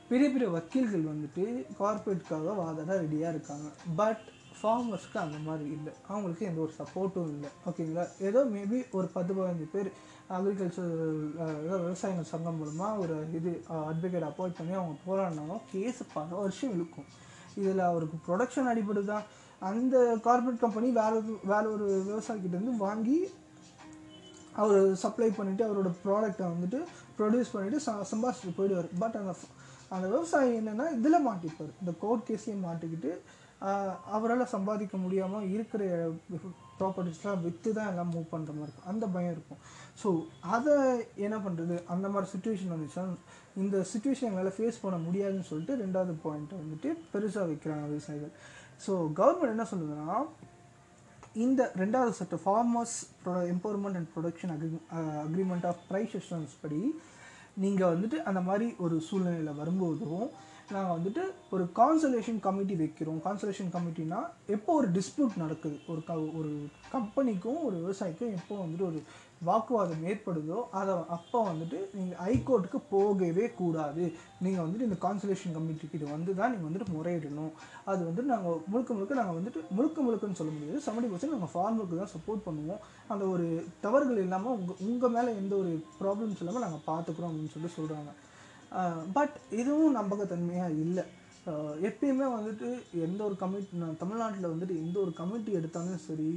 பெரிய 0.09 0.27
பெரிய 0.31 0.47
வக்கீல்கள் 0.55 1.11
வந்துட்டு 1.11 1.43
கார்பரேட்டுக்காக 1.81 2.55
வாதாட 2.61 2.97
ரெடியாக 3.03 3.33
இருக்காங்க. 3.35 3.67
பட் 4.01 4.23
ஃபார்மர்ஸ்க்கு 4.57 5.17
அந்த 5.23 5.37
மாதிரி 5.45 5.65
இல்லை. 5.77 5.93
அவங்களுக்கு 6.11 6.47
எந்த 6.49 6.59
ஒரு 6.65 6.73
சப்போர்ட்டும் 6.81 7.31
இல்லை. 7.35 7.49
ஓகேங்களா 7.69 8.05
ஏதோ 8.27 8.41
மேபி 8.55 8.77
ஒரு 8.97 9.07
பத்து 9.15 9.31
பதினஞ்சு 9.37 9.67
பேர் 9.73 9.89
அக்ரிகல்ச்சர் 10.35 10.93
ஏதோ 11.65 11.75
விவசாயிகள் 11.85 12.29
சங்கம் 12.33 12.59
மூலமாக 12.59 13.01
ஒரு 13.03 13.15
இது 13.39 13.51
அட்வொகேட் 13.89 14.27
அப்பாயிண்ட் 14.29 14.59
பண்ணி 14.59 14.75
அவங்க 14.81 14.95
போராடினாலும் 15.07 15.65
கேஸ் 15.73 16.01
பல 16.13 16.29
வருஷம் 16.43 16.73
இழுக்கும். 16.75 17.09
இதில் 17.59 17.83
அவருக்கு 17.89 18.17
ப்ரொடக்ஷன் 18.27 18.71
அடிபடுதா? 18.71 19.19
அந்த 19.61 19.95
கார்பரேட் 20.27 20.63
கம்பெனி 20.63 20.87
வேற 21.01 21.11
ஒரு 21.21 21.33
வேற 21.51 21.63
ஒரு 21.75 21.87
விவசாயிக்கிட்டேருந்து 22.09 22.75
வாங்கி 22.85 23.17
அவர் 24.61 24.83
சப்ளை 25.03 25.29
பண்ணிவிட்டு 25.37 25.67
அவரோட 25.67 25.89
ப்ராடக்டை 26.03 26.45
வந்துட்டு 26.51 26.81
ப்ரொடியூஸ் 27.17 27.53
பண்ணிவிட்டு 27.53 27.85
ச 27.85 27.93
சம்பாதிச்சுட்டு 28.11 28.57
போயிடுவார். 28.59 28.89
பட் 29.01 29.17
அந்த 29.21 29.33
அந்த 29.95 30.05
விவசாயி 30.13 30.51
என்னென்னா 30.59 30.85
இதில் 30.97 31.25
மாட்டிப்பார். 31.29 31.73
இந்த 31.81 31.91
கோர்ட் 32.03 32.27
கேஸையும் 32.29 32.65
மாட்டிக்கிட்டு 32.67 33.11
அவரால் 34.15 34.51
சம்பாதிக்க 34.53 34.95
முடியாமல் 35.03 35.45
இருக்கிற 35.55 35.83
ப்ராப்பர்ட்டிஸ்லாம் 36.79 37.43
விற்று 37.45 37.69
தான் 37.77 37.89
எல்லாம் 37.91 38.11
மூவ் 38.13 38.25
பண்ணுற 38.33 38.51
மாதிரி 38.55 38.71
இருக்கும். 38.71 38.89
அந்த 38.91 39.05
பயம் 39.13 39.33
இருக்கும். 39.35 39.61
ஸோ 40.01 40.09
அதை 40.55 40.73
என்ன 41.25 41.37
பண்ணுறது 41.45 41.75
அந்த 41.93 42.07
மாதிரி 42.13 42.31
சுச்சுவேஷன் 42.33 42.73
வந்துச்சுன்னா 42.75 43.05
இந்த 43.63 43.77
சுச்சுவேஷன் 43.91 44.29
எங்களால் 44.29 44.57
ஃபேஸ் 44.57 44.81
பண்ண 44.83 44.97
முடியாதுன்னு 45.05 45.49
சொல்லிட்டு 45.51 45.79
ரெண்டாவது 45.83 46.15
பாயிண்ட்டை 46.25 46.57
வந்துட்டு 46.63 46.89
பெருசாக 47.13 47.45
வைக்கிறாங்க 47.51 47.85
விவசாயிகள். 47.93 48.33
ஸோ 48.85 48.93
கவர்மெண்ட் 49.19 49.55
என்ன 49.55 49.67
சொல்லுதுன்னா 49.71 50.17
இந்த 51.33 51.71
ரெண்டாவது 51.77 52.09
சட்டம் 52.09 52.43
farmers 52.45 52.97
empowerment 53.53 53.97
and 53.99 54.11
production 54.15 54.53
agri 54.55 54.69
agreement 55.25 55.65
of 55.65 55.81
price 55.89 56.15
assurance 56.19 56.55
படி 56.61 56.81
நீங்கள் 57.63 57.91
வந்துட்டு 57.93 58.17
அந்த 58.23 58.41
மாதிரி 58.41 58.75
ஒரு 58.77 59.01
சூழ்நிலையில் 59.01 59.59
வரும்போதும் 59.61 60.29
நாங்கள் 60.71 60.95
வந்துட்டு 60.97 61.23
ஒரு 61.49 61.63
கான்சலேஷன் 61.75 62.39
கமிட்டி 62.39 62.75
வைக்கிறோம். 62.75 63.19
கான்சலேஷன் 63.25 63.69
கமிட்டினா 63.75 64.19
எப்போ 64.47 64.73
ஒரு 64.73 64.87
டிஸ்பியூட் 64.91 65.35
நடக்குது? 65.37 65.77
ஒரு 65.87 66.03
க 66.03 66.13
ஒரு 66.39 66.51
கம்பெனிக்கும் 66.91 67.59
ஒரு 67.63 67.75
விவசாயிக்கும் 67.83 68.33
எப்போ 68.39 68.55
வந்துட்டு 68.63 68.87
ஒரு 68.87 68.99
வாக்குவாதம் 69.47 70.03
ஏற்படுதோ 70.11 70.57
அதை 70.79 70.93
அப்போ 71.15 71.39
வந்துட்டு 71.49 71.77
நீங்கள் 71.97 72.19
ஹைகோர்ட்டுக்கு 72.25 72.79
போகவே 72.93 73.45
கூடாது. 73.59 74.03
நீங்கள் 74.45 74.63
வந்துட்டு 74.65 74.87
இந்த 74.89 74.97
கான்சுலேஷன் 75.05 75.55
கமிட்டிக்கிட்ட 75.57 76.05
வந்து 76.13 76.31
தான் 76.39 76.53
நீங்கள் 76.53 76.69
வந்துட்டு 76.69 76.95
முறையிடணும். 76.97 77.51
அது 77.89 78.01
வந்துட்டு 78.07 78.33
நாங்கள் 78.33 78.61
முழுக்க 78.73 78.93
முழுக்க 78.97 79.19
நாங்கள் 79.21 79.37
வந்துட்டு 79.39 79.61
முழுக்க 79.79 79.97
முழுக்கன்னு 80.07 80.39
சொல்ல 80.41 80.53
முடியாது. 80.55 80.83
செவன்டி 80.87 81.09
பர்சன்ட் 81.11 81.35
நாங்கள் 81.37 81.53
ஃபார்மருக்கு 81.55 82.01
தான் 82.01 82.13
சப்போர்ட் 82.15 82.45
பண்ணுவோம். 82.47 82.81
அந்த 83.13 83.25
ஒரு 83.33 83.47
தவறுகள் 83.85 84.23
இல்லாமல் 84.25 84.55
உங்கள் 84.59 84.79
உங்கள் 84.87 85.13
மேலே 85.17 85.33
எந்த 85.41 85.55
ஒரு 85.63 85.73
ப்ராப்ளம்ஸ் 86.01 86.41
இல்லாமல் 86.43 86.65
நாங்கள் 86.67 86.87
பார்த்துக்குறோம் 86.91 87.31
அப்படின்னு 87.31 87.55
சொல்லி 87.57 87.71
சொல்கிறாங்க 87.79 88.11
பட் 89.17 89.35
இதுவும் 89.59 89.95
நம்பகத்தன்மையாக 89.97 90.79
இல்லை. 90.85 91.03
எப்பயுமே 91.87 92.27
வந்துட்டு 92.35 92.67
எந்த 93.05 93.19
ஒரு 93.25 93.35
கமிட்டி 93.41 93.79
தமிழ்நாட்டில் 94.03 94.51
வந்துட்டு 94.51 94.75
எந்த 94.83 94.97
ஒரு 95.03 95.11
கமிட்டி 95.19 95.51
எடுத்தாலும் 95.59 95.99
சரி 96.05 96.29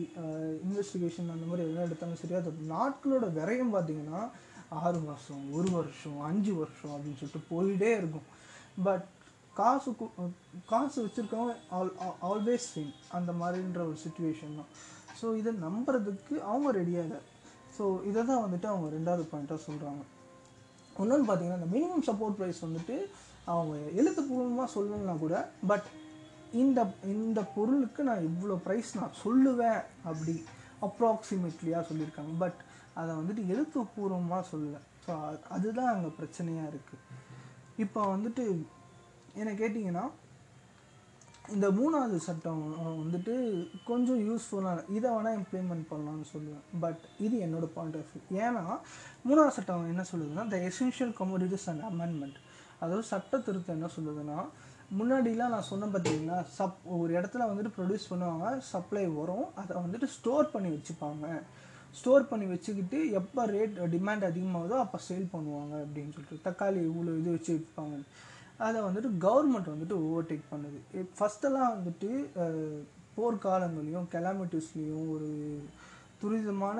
இன்வெஸ்டிகேஷன் 0.64 1.30
அந்த 1.34 1.46
மாதிரி 1.50 1.62
எதாவது 1.66 1.86
எடுத்தாலும் 1.88 2.20
சரி 2.22 2.36
அது 2.40 2.70
நாட்களோட 2.72 3.28
விரையும் 3.38 3.72
பார்த்தீங்கன்னா 3.76 4.20
ஆறு 4.80 4.98
மாதம் 5.06 5.44
ஒரு 5.58 5.68
வருஷம் 5.76 6.18
அஞ்சு 6.30 6.52
வருஷம் 6.58 6.92
அப்படின்னு 6.94 7.20
சொல்லிட்டு 7.20 7.48
போயிட்டே 7.52 7.92
இருக்கும். 8.00 8.26
பட் 8.86 9.06
காசு 9.60 9.90
காசு 10.72 10.96
வச்சுருக்கவங்க 11.04 11.54
ஆல் 11.76 11.92
ஆல்வேஸ் 12.30 12.68
சேம் 12.74 12.92
அந்த 13.18 13.30
மாதிரின்ற 13.40 13.80
ஒரு 13.90 13.98
சுச்சுவேஷன் 14.04 14.58
தான். 14.60 14.70
ஸோ 15.20 15.26
இதை 15.40 15.52
நம்புறதுக்கு 15.66 16.34
அவங்க 16.50 16.68
ரெடியாக 16.80 17.06
இல்லை. 17.08 17.20
ஸோ 17.76 17.84
இதை 18.10 18.20
தான் 18.30 18.44
வந்துட்டு 18.44 18.68
அவங்க 18.72 18.88
ரெண்டாவது 18.96 19.24
பாயிண்ட்டாக 19.32 19.60
சொல்கிறாங்க 19.68 20.04
இன்னொன்று 21.00 21.26
பார்த்தீங்கன்னா 21.26 21.60
இந்த 21.60 21.70
மினிமம் 21.74 22.06
சப்போர்ட் 22.10 22.38
ப்ரைஸ் 22.38 22.60
வந்துட்டு 22.66 22.94
அவங்க 23.52 23.74
எழுத்துப்பூர்வமாக 24.00 24.68
சொல்லணும்னா 24.76 25.14
கூட 25.24 25.36
பட் 25.70 25.88
இந்த 26.62 26.80
இந்த 27.14 27.40
பொருளுக்கு 27.56 28.02
நான் 28.08 28.26
இவ்வளோ 28.28 28.54
ப்ரைஸ் 28.66 28.90
நான் 29.00 29.18
சொல்லுவேன் 29.24 29.80
அப்படி 30.10 30.34
அப்ராக்சிமேட்லியாக 30.86 31.88
சொல்லியிருக்காங்க. 31.88 32.32
பட் 32.44 32.60
அதை 33.00 33.10
வந்துட்டு 33.18 33.42
எழுத்துப்பூர்வமாக 33.52 34.44
சொல்லலை. 34.52 34.80
ஸோ 35.04 35.12
அதுதான் 35.56 35.92
அங்கே 35.94 36.10
பிரச்சனையாக 36.18 36.70
இருக்குது 36.72 37.04
இப்போ 37.84 38.00
வந்துட்டு 38.14 38.44
என்னை 39.40 39.52
கேட்டிங்கன்னா 39.60 40.06
இந்த 41.54 41.66
மூணாவது 41.76 42.16
சட்டம் 42.28 42.62
வந்துட்டு 43.02 43.34
கொஞ்சம் 43.90 44.22
யூஸ்ஃபுல்லாக 44.28 44.84
இதை 44.96 45.08
வேணால் 45.14 45.36
இம்ப்ளிமெண்ட் 45.40 45.86
பண்ணலாம்னு 45.92 46.26
சொல்லுவேன். 46.32 46.64
பட் 46.82 47.02
இது 47.26 47.36
என்னோடய 47.46 47.70
பாயிண்ட் 47.76 47.96
ஆஃப் 48.00 48.10
வியூ 48.14 48.40
ஏன்னா 48.46 48.64
மூணாவது 49.28 49.56
சட்டம் 49.58 49.92
என்ன 49.92 50.04
சொல்லுதுன்னா 50.12 50.44
the 50.54 50.58
essential 50.70 51.14
commodities 51.20 51.68
and 51.72 51.84
amendment 51.90 52.38
அதாவது 52.80 53.04
சட்ட 53.12 53.38
திருத்தம் 53.46 53.76
என்ன 53.78 53.90
சொல்லுதுன்னா 53.96 54.38
முன்னாடிலாம் 54.98 55.54
நான் 55.54 55.68
சொன்னேன் 55.70 55.94
பார்த்தீங்கன்னா 55.94 56.36
சப் 56.58 56.84
ஒரு 56.98 57.10
இடத்துல 57.18 57.46
வந்துட்டு 57.48 57.72
ப்ரொடியூஸ் 57.78 58.10
பண்ணுவாங்க 58.10 58.50
சப்ளை 58.72 59.06
வரும் 59.16 59.46
அதை 59.60 59.72
வந்துட்டு 59.84 60.08
ஸ்டோர் 60.16 60.52
பண்ணி 60.52 60.70
வச்சுப்பாங்க. 60.76 61.26
ஸ்டோர் 61.98 62.28
பண்ணி 62.30 62.46
வச்சுக்கிட்டு 62.52 62.98
எப்போ 63.18 63.42
ரேட் 63.52 63.76
டிமாண்ட் 63.94 64.24
அதிகமாகுதோ 64.30 64.76
அப்போ 64.84 64.98
சேல் 65.08 65.28
பண்ணுவாங்க 65.34 65.74
அப்படின்னு 65.84 66.14
சொல்லிட்டு 66.14 66.46
தக்காளி 66.46 66.80
இவ்வளோ 66.88 67.12
இது 67.20 67.34
வச்சு 67.36 67.50
விற்பாங்க. 67.56 67.98
அதை 68.66 68.78
வந்துட்டு 68.86 69.10
கவர்மெண்ட் 69.26 69.72
வந்துட்டு 69.74 69.96
ஓவர்டேக் 70.06 70.50
பண்ணுது. 70.52 70.78
ஃபஸ்ட்டெல்லாம் 71.18 71.74
வந்துட்டு 71.76 72.10
போர்க்காலங்களையும் 73.16 74.08
கெலாமிட்டிஸ்லேயும் 74.14 75.06
ஒரு 75.14 75.30
துரிதமான 76.20 76.78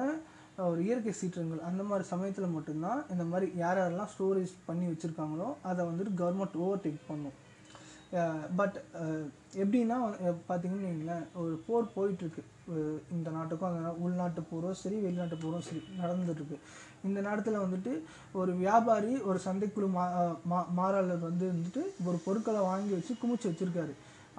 ஒரு 0.67 0.81
இயற்கை 0.87 1.13
சீற்றங்கள் 1.19 1.67
அந்த 1.69 1.83
மாதிரி 1.89 2.05
சமயத்தில் 2.13 2.55
மட்டும்தான் 2.55 3.01
இந்த 3.13 3.25
மாதிரி 3.33 3.47
யார் 3.63 3.81
யாரெல்லாம் 3.81 4.11
ஸ்டோரேஜ் 4.15 4.55
பண்ணி 4.69 4.87
வச்சுருக்காங்களோ 4.93 5.49
அதை 5.71 5.83
வந்துட்டு 5.91 6.13
கவர்மெண்ட் 6.21 6.57
ஓவர்டேக் 6.65 7.07
பண்ணும். 7.11 7.37
பட் 8.59 8.77
எப்படின்னா 9.63 9.97
பார்த்தீங்கன்னு 10.49 10.89
வைங்களேன் 10.89 11.25
ஒரு 11.43 11.55
போர் 11.67 11.95
போயிட்டுருக்கு. 11.97 12.43
இந்த 13.17 13.29
நாட்டுக்கும் 13.37 13.71
அந்த 13.71 13.91
உள்நாட்டு 14.05 14.43
போரும் 14.51 14.79
சரி 14.83 14.97
வெளிநாட்டு 15.05 15.37
போரும் 15.45 15.67
சரி 15.69 15.83
நடந்துட்டுருக்கு. 16.03 16.59
இந்த 17.07 17.19
நேரத்தில் 17.27 17.63
வந்துட்டு 17.65 17.93
ஒரு 18.41 18.53
வியாபாரி 18.63 19.13
ஒரு 19.31 19.41
சந்தைக்குழு 19.47 19.89
மா 19.97 20.05
மா 20.53 20.61
மாறாளர் 20.79 21.27
வந்து 21.29 21.47
வந்துட்டு 21.55 21.83
ஒரு 22.11 22.21
பொருட்களை 22.27 22.63
வாங்கி 22.71 22.93
வச்சு 22.97 23.15
குமிச்சு 23.23 23.51
வச்சுருக்காரு. 23.51 23.95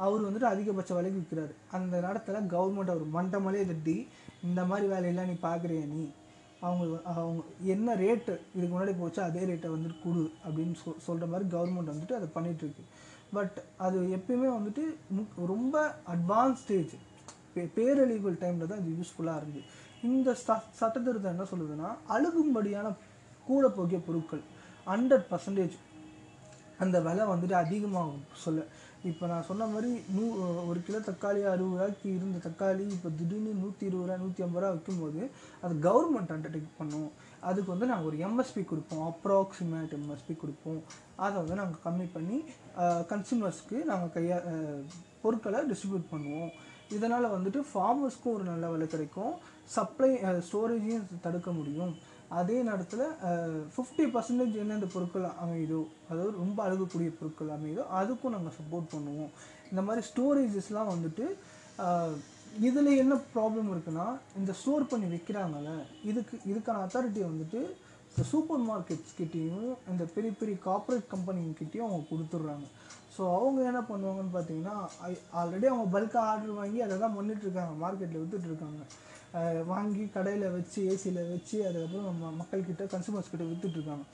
அவர் 0.06 0.26
வந்துட்டு 0.26 0.52
அதிகபட்ச 0.54 0.92
விலைக்கு 0.98 1.22
விற்கிறாரு 1.22 1.54
அந்த 1.78 1.96
நேரத்தில் 2.06 2.50
கவர்மெண்ட் 2.56 2.94
அவர் 2.94 3.16
மண்டமலே 3.18 3.64
தட்டி 3.72 3.96
இந்த 4.44 4.62
மாதிரி 4.66 4.88
வேலையெல்லாம் 4.88 5.30
நீ 5.30 5.36
பார்க்குறியா 5.44 5.84
நீ? 5.92 6.04
அவங்க 6.62 6.84
அவங்க 7.12 7.42
என்ன 7.74 7.96
ரேட்டு 7.96 8.34
இதுக்கு 8.50 8.72
முன்னாடி 8.72 8.94
போச்சோ 8.98 9.22
அதே 9.22 9.42
ரேட்டை 9.46 9.70
வந்துட்டு 9.70 9.98
கொடு 10.00 10.24
அப்படின்னு 10.46 10.76
சொல் 10.82 11.02
சொல்கிற 11.06 11.28
மாதிரி 11.28 11.46
கவர்மெண்ட் 11.50 11.92
வந்துட்டு 11.92 12.16
அதை 12.16 12.28
பண்ணிகிட்ருக்கு 12.34 12.84
பட் 13.34 13.56
அது 13.78 13.98
எப்பயுமே 14.18 14.50
வந்துட்டு 14.56 14.84
ரொம்ப 15.46 15.76
அட்வான்ஸ் 16.14 16.62
ஸ்டேஜ் 16.62 16.96
பே 17.54 17.64
பேரழிவுகள் 17.76 18.42
டைமில் 18.42 18.68
தான் 18.68 18.82
இது 18.82 18.98
யூஸ்ஃபுல்லாக 18.98 19.40
இருந்துச்சு 19.40 19.72
இந்த 20.10 20.32
ச 20.40 20.50
சட்டத்திருத்தம் 20.80 21.34
என்ன 21.34 21.46
சொல்லுதுன்னா 21.52 21.88
அழுகும்படியான 22.10 22.90
கூட 23.48 23.68
போகிய 23.70 24.00
பொருட்கள் 24.00 24.44
ஹண்ட்ரட் 24.88 25.28
பர்சன்டேஜ் 25.32 25.78
அந்த 26.80 26.98
விலை 27.02 27.24
வந்துட்டு 27.28 27.56
அதிகமாகும் 27.56 28.26
சொல்ல 28.44 28.60
இப்போ 29.10 29.26
நான் 29.32 29.46
சொன்ன 29.48 29.66
மாதிரி 29.74 29.90
நூ 30.16 30.24
ஒரு 30.70 30.80
கிலோ 30.86 31.00
தக்காளி 31.08 31.42
அறுபது 31.52 31.74
ரூபாய்க்கு 31.74 32.08
இருந்த 32.16 32.38
தக்காளி 32.46 32.86
இப்போ 32.96 33.10
திடீர்னு 33.20 33.52
நூற்றி 33.62 33.84
இருபது 33.90 34.08
ரூபா 34.08 34.18
நூற்றி 34.24 34.44
ஐம்பது 34.46 34.62
ரூபா 34.64 34.72
விற்கும்போது 34.76 35.22
அது 35.64 35.74
கவர்மெண்ட் 35.86 36.34
அண்டர்டேக் 36.36 36.76
பண்ணும். 36.80 37.08
அதுக்கு 37.50 37.74
வந்து 37.74 37.90
நாங்கள் 37.92 38.10
ஒரு 38.10 38.18
எம்எஸ்பி 38.28 38.64
கொடுப்போம். 38.72 39.06
அப்ராக்சிமேட் 39.12 39.94
எம்எஸ்பி 40.00 40.36
கொடுப்போம். 40.42 40.82
அதை 41.26 41.36
வந்து 41.42 41.60
நாங்கள் 41.62 41.84
கம்மி 41.86 42.08
பண்ணி 42.16 42.40
கன்சூமர்ஸ்க்கு 43.12 43.80
நாங்கள் 43.92 44.14
கையா 44.18 44.40
பொருட்களை 45.24 45.62
டிஸ்ட்ரிபியூட் 45.72 46.12
பண்ணுவோம். 46.14 46.52
இதனால் 46.98 47.34
வந்துட்டு 47.38 47.62
ஃபார்மர்ஸ்க்கும் 47.72 48.36
ஒரு 48.38 48.46
நல்ல 48.52 48.68
விலை 48.76 48.88
கிடைக்கும். 48.96 49.34
சப்ளை 49.78 50.12
ஸ்டோரேஜையும் 50.50 51.10
தடுக்க 51.26 51.50
முடியும். 51.58 51.92
அதே 52.38 52.58
நேரத்தில் 52.68 53.06
ஃபிஃப்டி 53.76 54.06
பர்சன்டேஜ் 54.16 54.60
எந்தெந்த 54.64 54.88
பொருட்கள் 54.96 55.28
அமையுதோ 55.44 55.82
அதாவது 56.10 56.32
ரொம்ப 56.42 56.58
அழுகக்கூடிய 56.68 57.12
பொருட்கள் 57.20 57.56
அமையுதோ 57.56 57.84
அதுக்கும் 58.00 58.36
நாங்கள் 58.36 58.56
சப்போர்ட் 58.60 58.92
பண்ணுவோம். 58.94 59.32
இந்த 59.72 59.82
மாதிரி 59.88 60.04
ஸ்டோரேஜஸ்லாம் 60.10 60.92
வந்துட்டு 60.94 61.26
இதில் 62.68 62.92
என்ன 63.04 63.16
ப்ராப்ளம் 63.36 63.70
இருக்குன்னா 63.74 64.08
இந்த 64.40 64.52
ஸ்டோர் 64.62 64.90
பண்ணி 64.92 65.08
வைக்கிறாங்கல்ல 65.16 65.74
இதுக்கு 66.10 66.36
இதுக்கான 66.52 66.84
அத்தாரிட்டி 66.86 67.22
வந்துட்டு 67.30 67.60
இந்த 68.12 68.24
சூப்பர் 68.32 68.64
மார்க்கெட்ஸ் 68.70 69.18
கிட்டேயும் 69.20 69.70
இந்த 69.92 70.04
பெரிய 70.16 70.32
பெரிய 70.40 70.56
கார்ப்பரேட் 70.68 71.12
கம்பெனிங்கிட்டையும் 71.14 71.88
அவங்க 71.88 72.08
கொடுத்துட்றாங்க. 72.12 72.68
ஸோ 73.20 73.26
அவங்க 73.36 73.62
என்ன 73.68 73.80
பண்ணுவாங்கன்னு 73.88 74.34
பார்த்தீங்கன்னா 74.36 74.76
ஆல்ரெடி 75.34 75.66
அவங்க 75.66 75.88
பல்காக 75.96 76.26
ஆர்டர் 76.26 76.60
வாங்கி 76.60 76.82
அதை 76.82 76.98
தான் 76.98 77.16
பண்ணிட்டுருக்காங்க 77.16 77.74
மார்க்கெட்டில் 77.82 78.22
விற்றுட்ருக்காங்க 78.22 78.84
வாங்கி 79.66 80.04
கடையில் 80.10 80.46
வச்சு 80.52 80.82
ஏசியில் 80.92 81.20
வச்சு 81.32 81.58
அதுக்கப்புறம் 81.66 82.08
நம்ம 82.12 82.32
மக்கள்கிட்ட 82.32 82.86
கன்சூமர்ஸ் 82.86 83.32
கிட்ட 83.32 83.44
விற்றுட்ருக்காங்க 83.44 84.06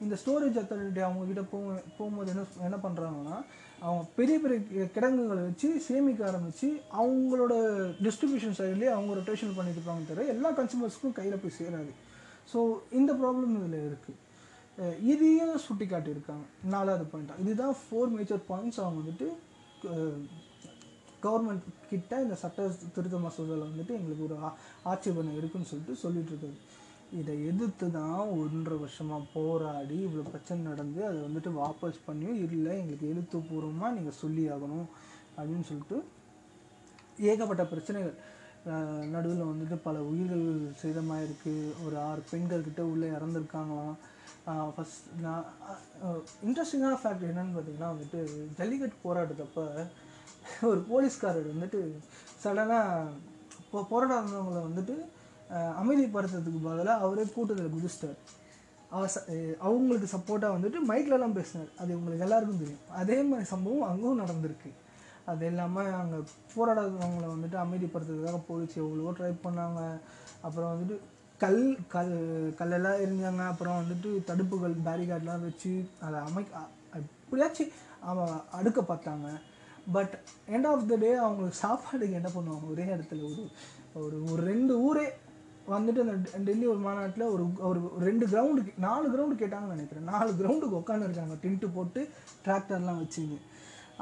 இந்த 0.00 0.14
ஸ்டோரேஜ் 0.22 0.58
அத்தாரிட்டி 0.58 1.00
அவங்கக்கிட்ட 1.00 1.44
போக 1.50 1.76
போகும்போது 1.98 2.30
என்ன 2.30 2.42
என்ன 2.62 2.76
பண்ணுறாங்கன்னா 2.76 3.36
அவங்க 3.82 4.02
பெரிய 4.16 4.36
பெரிய 4.38 4.84
கிடங்குகளை 4.86 5.42
வச்சு 5.42 5.68
சேமிக்க 5.88 6.26
ஆரம்பித்து 6.26 6.68
அவங்களோட 6.92 7.54
டிஸ்ட்ரிபியூஷன் 8.02 8.58
சைட்லேயே 8.60 8.92
அவங்க 8.92 9.14
ரொட்டேஷன் 9.14 9.56
பண்ணிட்டு 9.56 9.80
இருப்பாங்க 9.80 10.06
தவிர 10.06 10.26
எல்லா 10.34 10.50
கன்சூமர்ஸ்க்கும் 10.50 11.12
கையில் 11.12 11.42
போய் 11.42 11.58
சேராது. 11.58 11.92
ஸோ 12.52 12.58
இந்த 12.92 13.12
ப்ராப்ளம் 13.12 13.56
இதில் 13.56 13.78
இருக்குது 13.86 14.18
இதையும் 15.10 15.62
சுட்டி 15.66 15.84
காட்டியிருக்காங்க 15.90 16.46
நாலாவது 16.72 17.04
பாயிண்ட்டாக 17.12 17.42
இதுதான் 17.44 17.76
ஃபோர் 17.82 18.12
மேஜர் 18.16 18.42
பாயிண்ட்ஸ் 18.50 18.80
அவங்க 18.82 18.98
வந்துட்டு 19.02 19.28
கவர்மெண்ட் 21.24 21.68
கிட்ட 21.90 22.12
இந்த 22.24 22.34
சட்ட 22.42 22.66
திருத்த 22.96 23.18
மசோதாவில் 23.22 23.68
வந்துட்டு 23.68 23.96
எங்களுக்கு 23.98 24.26
ஒரு 24.28 24.36
ஆட்சேபனை 24.90 25.32
இருக்குன்னு 25.40 25.70
சொல்லிட்டு 25.70 25.94
சொல்லிட்டு 26.02 26.32
இருக்காரு. 26.32 26.58
இதை 27.20 27.34
எதிர்த்து 27.50 27.86
தான் 27.96 28.20
ஒன்றரை 28.42 28.76
வருஷமாக 28.82 29.28
போராடி 29.34 29.96
இவ்வளோ 30.06 30.24
பிரச்சனை 30.30 30.60
நடந்து 30.70 31.00
அதை 31.08 31.18
வந்துட்டு 31.26 31.50
வாபஸ் 31.60 32.00
பண்ணியும் 32.06 32.40
இல்லை 32.46 32.72
எங்களுக்கு 32.80 33.10
எழுத்துப்பூர்வமாக 33.12 33.94
நீங்கள் 33.96 34.18
சொல்லி 34.22 34.44
ஆகணும் 34.54 34.88
அப்படின்னு 35.36 35.68
சொல்லிட்டு 35.70 35.98
ஏகப்பட்ட 37.30 37.64
பிரச்சனைகள். 37.72 38.16
நடுவில் 39.14 39.50
வந்துட்டு 39.52 39.76
பல 39.86 39.96
உயிர்கள் 40.10 40.46
சேதமாக 40.82 41.24
இருக்குது 41.26 41.72
ஒரு 41.84 41.96
ஆறு 42.08 42.22
பெண்கள் 42.30 42.66
கிட்ட 42.68 42.82
உள்ளே 42.92 43.08
இறந்துருக்காங்களாம். 43.18 43.96
ஃபஸ்ட் 44.46 45.20
நான் 45.20 45.44
இன்ட்ரெஸ்டிங்கான 46.44 46.98
ஃபேக்ட் 47.04 47.24
என்னென்னு 47.32 47.52
பார்த்தீங்கன்னா 47.56 47.92
வந்துட்டு 47.92 48.28
ஜல்லிக்கட்டு 48.56 48.94
போராட்டத்தப்ப 49.04 49.86
ஒரு 50.62 50.80
போலீஸ்காரர் 50.80 51.56
வந்துட்டு 51.56 51.98
சடனாக 52.44 53.06
இப்போ 53.60 53.86
போராடாதவங்களை 53.90 54.62
வந்துட்டு 54.62 54.94
அமைதிப்படுத்துறதுக்கு 55.50 56.64
பதிலாக 56.64 57.00
அவரே 57.00 57.24
கூட்டத்தில் 57.34 57.70
குதிச்சிட்டார். 57.70 58.16
அவர் 58.90 59.24
ச- 59.28 59.56
அவங்களுக்கு 59.56 60.16
சப்போர்ட்டாக 60.16 60.52
வந்துட்டு 60.52 60.76
மைக்லலாம் 60.88 61.32
பேசினார். 61.32 61.68
அது 61.78 61.94
உங்களுக்கு 61.94 62.22
எல்லாருக்கும் 62.22 62.58
தெரியும். 62.58 62.78
அதே 62.90 63.22
மாதிரி 63.22 63.44
சம்பவம் 63.44 63.88
அங்கேயும் 63.88 64.20
நடந்திருக்கு. 64.20 64.72
அது 65.26 65.46
இல்லாமல் 65.46 65.92
அங்கே 65.92 66.16
போராடாதவங்களை 66.56 67.28
வந்துட்டு 67.28 67.66
அமைதிப்படுத்துறதுக்காக 67.66 68.40
போலீஸ் 68.48 68.76
எவ்வளோ 68.76 69.10
ட்ரை 69.10 69.34
பண்ணாங்க. 69.44 70.00
அப்புறம் 70.40 70.70
வந்துட்டு 70.72 70.98
கல் 71.42 71.60
கல் 71.94 72.14
கல்லெல்லாம் 72.58 73.00
எரிஞ்சாங்க. 73.04 73.42
அப்புறம் 73.52 73.78
வந்துட்டு 73.80 74.10
தடுப்புகள் 74.28 74.74
பேரிகார்ட்லாம் 74.86 75.44
வச்சு 75.48 75.72
அதை 76.06 76.18
அமைக்க 76.28 76.62
எப்படியாச்சும் 77.00 77.74
அவன் 78.10 78.34
அடுக்க 78.58 78.80
பார்த்தாங்க. 78.90 79.28
But 79.96 80.14
end 80.54 80.68
of 80.70 80.88
the 80.90 80.96
day 81.02 81.10
அவங்களுக்கு 81.24 81.62
சாப்பாடுக்கு 81.64 82.18
என்ன 82.20 82.30
பண்ணுவாங்க? 82.36 82.66
ஒரே 82.74 82.86
இடத்துல 82.94 83.24
ஒரு 83.30 83.44
ஒரு 84.04 84.16
ஒரு 84.30 84.40
ரெண்டு 84.50 84.72
ஊரே 84.86 85.06
வந்துட்டு 85.74 86.00
அந்த 86.04 86.38
டெல்லி 86.48 86.66
ஒரு 86.72 86.80
மாநாட்டில் 86.86 87.24
ஒரு 87.34 87.44
ஒரு 87.68 87.80
ரெண்டு 88.08 88.24
கிரவுண்டுக்கு 88.32 88.72
நாலு 88.86 89.06
கிரவுண்டு 89.14 89.40
கேட்டாங்கன்னு 89.42 89.76
நினைக்கிறேன். 89.76 90.08
நாலு 90.12 90.30
கிரவுண்டுக்கு 90.40 90.80
உட்காந்துருக்காங்க 90.82 91.36
டென்ட்டு 91.44 91.74
போட்டு 91.76 92.02
டிராக்டர்லாம் 92.46 93.00
வச்சுங்க 93.02 93.36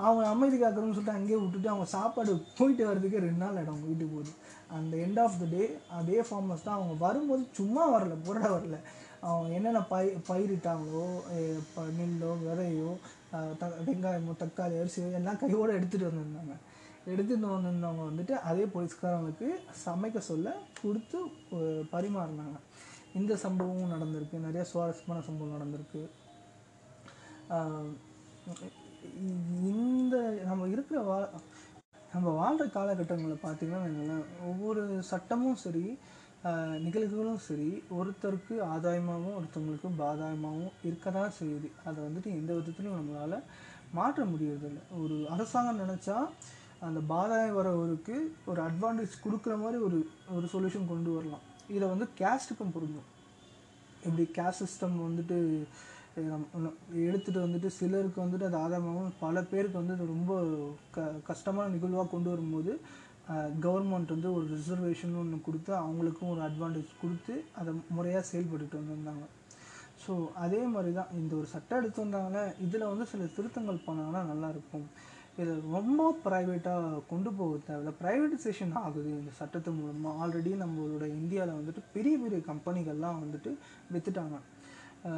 அவங்க 0.05 0.23
அமைதி 0.33 0.57
காக்கணும்னு 0.61 0.95
சொல்லிட்டு 0.97 1.19
அங்கேயே 1.19 1.39
விட்டுட்டு 1.41 1.69
அவங்க 1.73 1.87
சாப்பாடு 1.97 2.33
போயிட்டு 2.59 2.83
வர்றதுக்கே 2.89 3.25
ரெண்டு 3.27 3.43
நாள் 3.43 3.61
இடம் 3.63 3.85
வீட்டுக்கு 3.89 4.15
போகுது 4.15 4.33
அந்த 4.75 4.97
எண்ட் 4.97 5.21
ஆஃப் 5.21 5.39
த 5.39 5.45
டே 5.51 5.79
அதே 5.91 6.21
ஃபார்மர்ஸ் 6.21 6.63
தான் 6.65 6.75
அவங்க 6.75 6.95
வரும்போது 6.99 7.43
சும்மா 7.53 7.83
வரல 7.95 8.15
புரட 8.25 8.47
வரல. 8.57 8.77
அவங்க 9.21 9.55
என்னென்ன 9.55 9.83
பயிர் 9.83 10.17
பயிரிட்டாங்களோ 10.29 11.05
இப்போ 11.49 11.73
ப- 11.75 11.93
நெல்லோ 11.99 12.31
விதையோ 12.45 12.91
த 13.59 13.69
வெங்காயமோ 13.87 14.33
தக்காளி 14.39 14.77
அரிசியோ 14.83 15.13
எல்லாம் 15.13 15.39
கையோடு 15.39 15.73
எடுத்துகிட்டு 15.81 16.11
வந்திருந்தாங்க. 16.11 16.55
எடுத்துகிட்டு 17.07 17.49
வந்திருந்தவங்க 17.55 18.05
வந்துட்டு 18.11 18.35
அதே 18.51 18.65
போலீஸ்காரங்களுக்கு 18.75 19.49
சமைக்க 19.87 20.19
சொல்ல 20.19 20.53
கொடுத்து 20.83 21.19
பரிமாறினாங்க. 21.93 22.59
இந்த 23.15 23.35
சம்பவமும் 23.35 23.93
நடந்திருக்கு. 23.95 24.39
நிறைய 24.39 24.65
சுவாரஸ்யமான 24.65 25.25
சம்பவம் 25.27 25.61
நடந்திருக்கு. 25.63 26.03
இந்த 29.65 30.17
நம்ம 30.45 30.67
இருக்கிற 30.69 31.01
வா 31.01 31.19
நம்ம 32.15 32.33
வாழ்கிற 32.41 32.65
காலகட்டங்களில் 32.75 33.45
பார்த்தீங்கன்னா 33.45 33.85
வைங்களேன், 33.85 34.27
ஒவ்வொரு 34.49 34.83
சட்டமும் 35.09 35.63
சரி 35.63 35.87
நிகழ்வுகளும் 36.85 37.41
சரி 37.47 37.69
ஒருத்தருக்கு 37.99 38.55
ஆதாயமாகவும் 38.75 39.37
ஒருத்தவங்களுக்கு 39.39 39.89
பாதாயமாகவும் 40.01 40.75
இருக்க 40.89 41.07
தான் 41.17 41.35
செய்யுது. 41.39 41.69
அதை 41.87 41.99
வந்துட்டு 42.07 42.31
எந்த 42.41 42.51
விதத்துலையும் 42.59 42.99
நம்மளால் 42.99 43.47
மாற்ற 43.99 44.27
முடியறதில்ல. 44.33 44.81
ஒரு 45.03 45.17
அரசாங்கம் 45.35 45.83
நினச்சா 45.85 46.17
அந்த 46.89 47.01
பாதாயம் 47.13 47.57
வரவருக்கு 47.59 48.17
ஒரு 48.51 48.61
அட்வான்டேஜ் 48.69 49.17
கொடுக்குற 49.25 49.57
மாதிரி 49.65 49.81
ஒரு 49.89 49.99
ஒரு 50.37 50.47
சொல்யூஷன் 50.55 50.91
கொண்டு 50.93 51.11
வரலாம். 51.17 51.45
இதை 51.77 51.85
வந்து 51.95 52.09
கேஸ்ட்டுக்கும் 52.21 52.75
பொருந்தும். 52.77 53.09
இப்படி 54.07 54.27
கேஸ்ட் 54.39 54.65
சிஸ்டம் 54.65 54.97
வந்துட்டு 55.09 55.39
இது 56.19 57.05
எடுத்துகிட்டு 57.09 57.45
வந்துட்டு 57.45 57.69
சிலருக்கு 57.79 58.19
வந்துட்டு 58.25 58.49
அது 58.49 58.59
ஆதாரமாகவும் 58.65 59.15
பல 59.23 59.43
பேருக்கு 59.53 59.81
வந்து 59.83 59.95
ரொம்ப 60.15 60.33
க 60.97 61.07
கஷ்டமான 61.31 61.73
நிகழ்வாக 61.75 62.09
கொண்டு 62.13 62.29
வரும்போது 62.33 62.73
கவர்மெண்ட் 63.65 64.15
வந்து 64.15 64.31
ஒரு 64.37 64.45
ரிசர்வேஷன் 64.55 65.19
ஒன்று 65.21 65.37
கொடுத்து 65.47 65.73
அவங்களுக்கும் 65.83 66.33
ஒரு 66.35 66.43
அட்வான்டேஜ் 66.49 66.93
கொடுத்து 67.03 67.35
அதை 67.61 67.73
முறையாக 67.97 68.25
செயல்பட்டுட்டு 68.31 68.81
வந்திருந்தாங்க. 68.81 69.25
ஸோ 70.05 70.13
அதே 70.45 70.63
மாதிரி 70.75 70.91
தான் 71.01 71.13
இந்த 71.21 71.33
ஒரு 71.41 71.49
சட்டம் 71.55 71.81
எடுத்து 71.81 72.05
வந்தாங்கன்னா 72.05 72.43
இதில் 72.67 72.91
வந்து 72.93 73.05
சில 73.13 73.29
திருத்தங்கள் 73.37 73.85
பண்ணாங்கன்னா 73.89 74.23
நல்லாயிருக்கும். 74.33 74.87
இதை 75.41 75.53
ரொம்ப 75.77 76.01
ப்ரைவேட்டாக 76.25 76.99
கொண்டு 77.13 77.31
போக 77.39 77.55
தேவையில்ல. 77.69 77.93
ப்ரைவேட்டைசேஷன் 78.01 78.75
ஆகுது 78.85 79.11
இந்த 79.21 79.33
சட்டத்து 79.41 79.71
மூலமாக 79.79 80.21
ஆல்ரெடி 80.25 80.53
நம்மளோட 80.65 81.07
இந்தியாவில் 81.21 81.59
வந்துட்டு 81.61 81.83
பெரிய 81.95 82.17
பெரிய 82.25 82.41
கம்பெனிகள்லாம் 82.51 83.23
வந்துட்டு 83.25 83.53
விற்றுட்டாங்க 83.95 84.39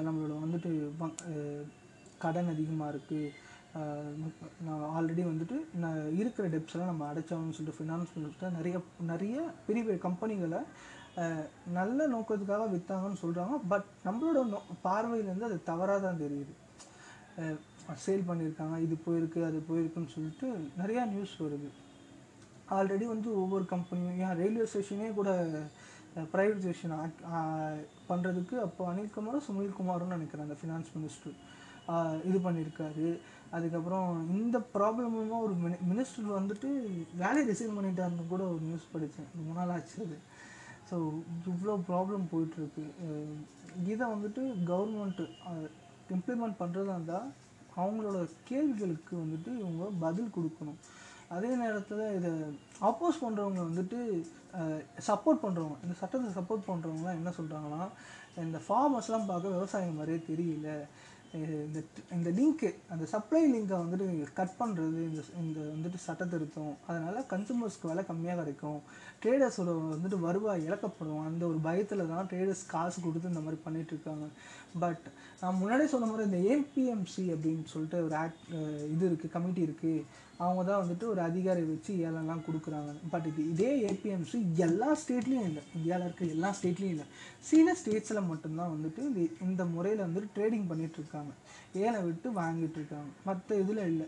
நம்மளோட 0.01 0.35
வந்துட்டு 0.41 0.71
வங்- 0.99 1.21
கடன் 2.19 2.49
அதிகமாக 2.49 2.93
இருக்குது 2.93 3.33
நான் 4.61 4.85
ஆல்ரெடி 4.93 5.23
வந்துட்டு 5.25 5.57
நான் 5.75 5.99
இருக்கிற 6.13 6.49
டெப்ஸ் 6.49 6.75
எல்லாம் 6.75 6.93
நம்ம 6.93 7.09
அடைச்சோம்னு 7.09 7.53
சொல்லிட்டு 7.53 7.79
ஃபினான்ஸ் 7.79 8.15
மினிஸ்டர் 8.17 8.53
நிறைய 8.53 8.77
நிறைய 9.07 9.35
பெரிய 9.67 9.83
பெரிய 9.85 10.01
கம்பெனிகளை 10.03 10.61
நல்ல 11.73 12.07
நோக்கத்துக்காக 12.07 12.65
விற்றாங்கன்னு 12.71 13.23
சொல்கிறாங்க 13.23 13.57
பட் 13.69 13.87
நம்மளோட 14.05 14.41
நோ 14.47 14.59
பார்வையிலேருந்து 14.85 15.45
அது 15.45 15.63
தவறாக 15.63 16.01
தான் 16.01 16.23
தெரியுது 16.23 16.55
சேல் 18.05 18.29
பண்ணியிருக்காங்க 18.29 18.77
இது 18.79 18.95
போயிருக்கு 19.07 19.41
அது 19.45 19.59
போயிருக்குன்னு 19.69 20.15
சொல்லிட்டு 20.15 20.47
நிறையா 20.79 21.03
நியூஸ் 21.09 21.35
வருது. 21.41 21.69
ஆல்ரெடி 22.71 23.05
வந்து 23.07 23.29
ஒவ்வொரு 23.37 23.65
கம்பெனியும் 23.71 24.21
ஏன் 24.23 24.39
ரயில்வே 24.39 24.67
ஸ்டேஷனே 24.67 25.15
கூட 25.15 25.31
ப்ரைவேட்டைசேஷன் 26.33 26.95
பண்ணுறதுக்கு 28.11 28.57
அப்போ 28.67 28.83
அனில்குமாரும் 28.93 29.47
சுனில்குமாரும் 29.47 30.15
நினைக்கிறேன் 30.17 30.47
அந்த 30.47 30.59
ஃபினான்ஸ் 30.61 30.93
மினிஸ்டர் 30.97 31.37
இது 32.29 32.39
பண்ணியிருக்காரு 32.47 33.09
அதுக்கப்புறம் 33.57 34.09
இந்த 34.37 34.57
ப்ராப்ளம் 34.77 35.17
ஒரு 35.47 35.55
மினி 35.65 35.77
மினிஸ்டர் 35.91 36.31
வந்துட்டு 36.39 36.69
வேலையை 37.23 37.45
ரிசைன் 37.51 37.77
பண்ணிட்டாருன்னு 37.77 38.25
கூட 38.33 38.43
ஒரு 38.53 38.63
நியூஸ் 38.69 38.93
படித்தேன். 38.95 39.29
ரொம்ப 39.39 39.53
நாள் 39.59 39.73
ஆச்சு 39.75 39.99
அது. 40.07 40.19
ஸோ 40.89 40.97
இவ்வளோ 41.53 41.75
ப்ராப்ளம் 41.91 42.25
போயிட்டுருக்கு. 42.33 42.85
இதை 43.93 44.05
வந்துட்டு 44.15 44.43
கவர்மெண்ட்டு 44.71 45.27
இம்ப்ளிமெண்ட் 46.17 46.61
பண்ணுறதா 46.63 46.97
இருந்தால் 46.97 47.31
அவங்களோட 47.81 48.19
கேள்விகளுக்கு 48.51 49.15
வந்துட்டு 49.23 49.51
இவங்க 49.63 49.87
பதில் 50.05 50.35
கொடுக்கணும். 50.37 50.79
அதே 51.35 51.51
நேரத்தில் 51.63 52.05
இதை 52.19 52.31
ஆப்போஸ் 52.89 53.23
பண்ணுறவங்க 53.25 53.61
வந்துட்டு 53.69 53.99
சப்போர்ட் 55.09 55.43
பண்ணுறவங்க 55.45 55.77
இந்த 55.85 55.95
சட்டத்தை 56.01 56.31
சப்போர்ட் 56.39 56.69
பண்ணுறவங்களாம் 56.69 57.19
என்ன 57.21 57.33
சொல்கிறாங்கன்னா 57.39 57.83
இந்த 58.47 58.59
ஃபார்மர்ஸ்லாம் 58.67 59.31
பார்க்க 59.31 59.57
விவசாயம் 59.57 59.99
மாதிரியே 59.99 60.21
தெரியல. 60.31 60.71
இந்த 61.67 61.79
இந்த 62.17 62.29
லிங்க்கு 62.37 62.69
அந்த 62.93 63.05
சப்ளை 63.13 63.41
லிங்கை 63.55 63.77
வந்துட்டு 63.83 64.07
கட் 64.39 64.55
பண்ணுறது 64.61 64.99
இந்த 65.11 65.23
இந்த 65.43 65.59
வந்துட்டு 65.73 65.99
சட்ட 66.05 66.25
திருத்தம் 66.33 66.75
அதனால் 66.87 67.27
கன்சூமர்ஸ்க்கு 67.33 67.91
விலை 67.91 68.05
கம்மியாக 68.11 68.41
கிடைக்கும். 68.41 68.81
ட்ரேடர்ஸோட 69.23 69.71
வந்துட்டு 69.93 70.19
வருவாய் 70.27 70.67
இழக்கப்படும் 70.69 71.25
அந்த 71.29 71.43
ஒரு 71.51 71.59
பயத்தில் 71.67 72.11
தான் 72.13 72.29
ட்ரேடர்ஸ் 72.33 72.65
காசு 72.75 72.99
கொடுத்து 73.07 73.33
இந்த 73.33 73.43
மாதிரி 73.47 73.59
பண்ணிகிட்ருக்காங்க 73.67 74.27
பட் 74.83 75.07
நான் 75.41 75.59
முன்னாடியே 75.63 75.91
சொன்ன 75.95 76.09
மாதிரி 76.11 76.29
இந்த 76.29 76.41
ஏபிஎம்சி 76.55 77.25
அப்படின்னு 77.35 77.65
சொல்லிட்டு 77.75 77.99
ஒரு 78.07 78.17
ஆக்ட் 78.25 78.47
இது 78.95 79.05
இருக்குது 79.11 79.35
கமிட்டி 79.35 79.63
இருக்குது 79.69 80.25
அவங்க 80.45 80.63
தான் 80.69 80.81
வந்துட்டு 80.83 81.05
ஒரு 81.11 81.21
அதிகாரி 81.27 81.63
வச்சு 81.71 81.93
ஏலம்லாம் 82.07 82.43
கொடுக்குறாங்க. 82.47 82.91
பட் 83.13 83.27
இது 83.31 83.43
இதே 83.53 83.71
ஏபிஎம்சி 83.91 84.39
எல்லா 84.67 84.89
ஸ்டேட்லேயும் 85.03 85.49
இல்லை. 85.51 85.63
இந்தியாவில் 85.77 86.07
இருக்க 86.07 86.25
எல்லா 86.37 86.49
ஸ்டேட்லேயும் 86.59 86.95
இல்லை. 86.97 87.07
சில 87.51 87.75
ஸ்டேட்ஸில் 87.81 88.29
மட்டும்தான் 88.31 88.75
வந்துட்டு 88.75 89.03
இந்த 89.11 89.21
இந்த 89.49 89.65
முறையில் 89.75 90.05
வந்துட்டு 90.07 90.35
ட்ரேடிங் 90.37 90.67
பண்ணிகிட்ருக்காங்க 90.71 91.05
இருக்காங்க. 91.07 91.33
ஏலம் 91.87 92.07
விட்டு 92.09 92.29
வாங்கிட்டு 92.41 92.79
இருக்காங்க. 92.81 93.11
மற்ற 93.29 93.59
இதில் 93.63 93.83
இல்லை. 93.93 94.07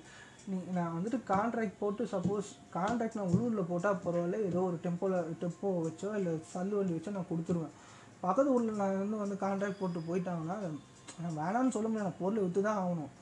நீ 0.51 0.59
நான் 0.77 0.95
வந்துட்டு 0.97 1.19
கான்ட்ராக்ட் 1.31 1.81
போட்டு 1.81 2.03
சப்போஸ் 2.13 2.49
கான்ட்ராக்ட் 2.77 3.19
நான் 3.19 3.31
உள்ளூரில் 3.33 3.69
போட்டால் 3.71 3.99
பரவாயில்ல. 4.05 4.39
ஏதோ 4.51 4.61
ஒரு 4.69 4.77
டெம்போவில் 4.85 5.27
டெப்போ 5.41 5.71
வச்சோ 5.87 6.11
இல்லை 6.19 6.33
சல்லுவலி 6.53 6.93
வச்சோ 6.97 7.11
நான் 7.17 7.31
கொடுத்துருவேன். 7.31 7.75
பக்கத்து 8.25 8.53
ஊரில் 8.55 8.79
நான் 8.83 9.01
வந்து 9.03 9.23
வந்து 9.25 9.37
கான்ட்ராக்ட் 9.45 9.81
போட்டு 9.81 10.07
போயிட்டாங்கன்னா 10.09 10.57
நான் 11.23 11.37
வேணாம்னு 11.41 11.75
சொல்ல 11.77 11.89
முடியாது. 11.89 12.09
நான் 12.09 12.21
பொருளை 12.23 12.41
விற்று 12.45 12.63
தான் 12.69 12.81
ஆகணும். 12.85 13.13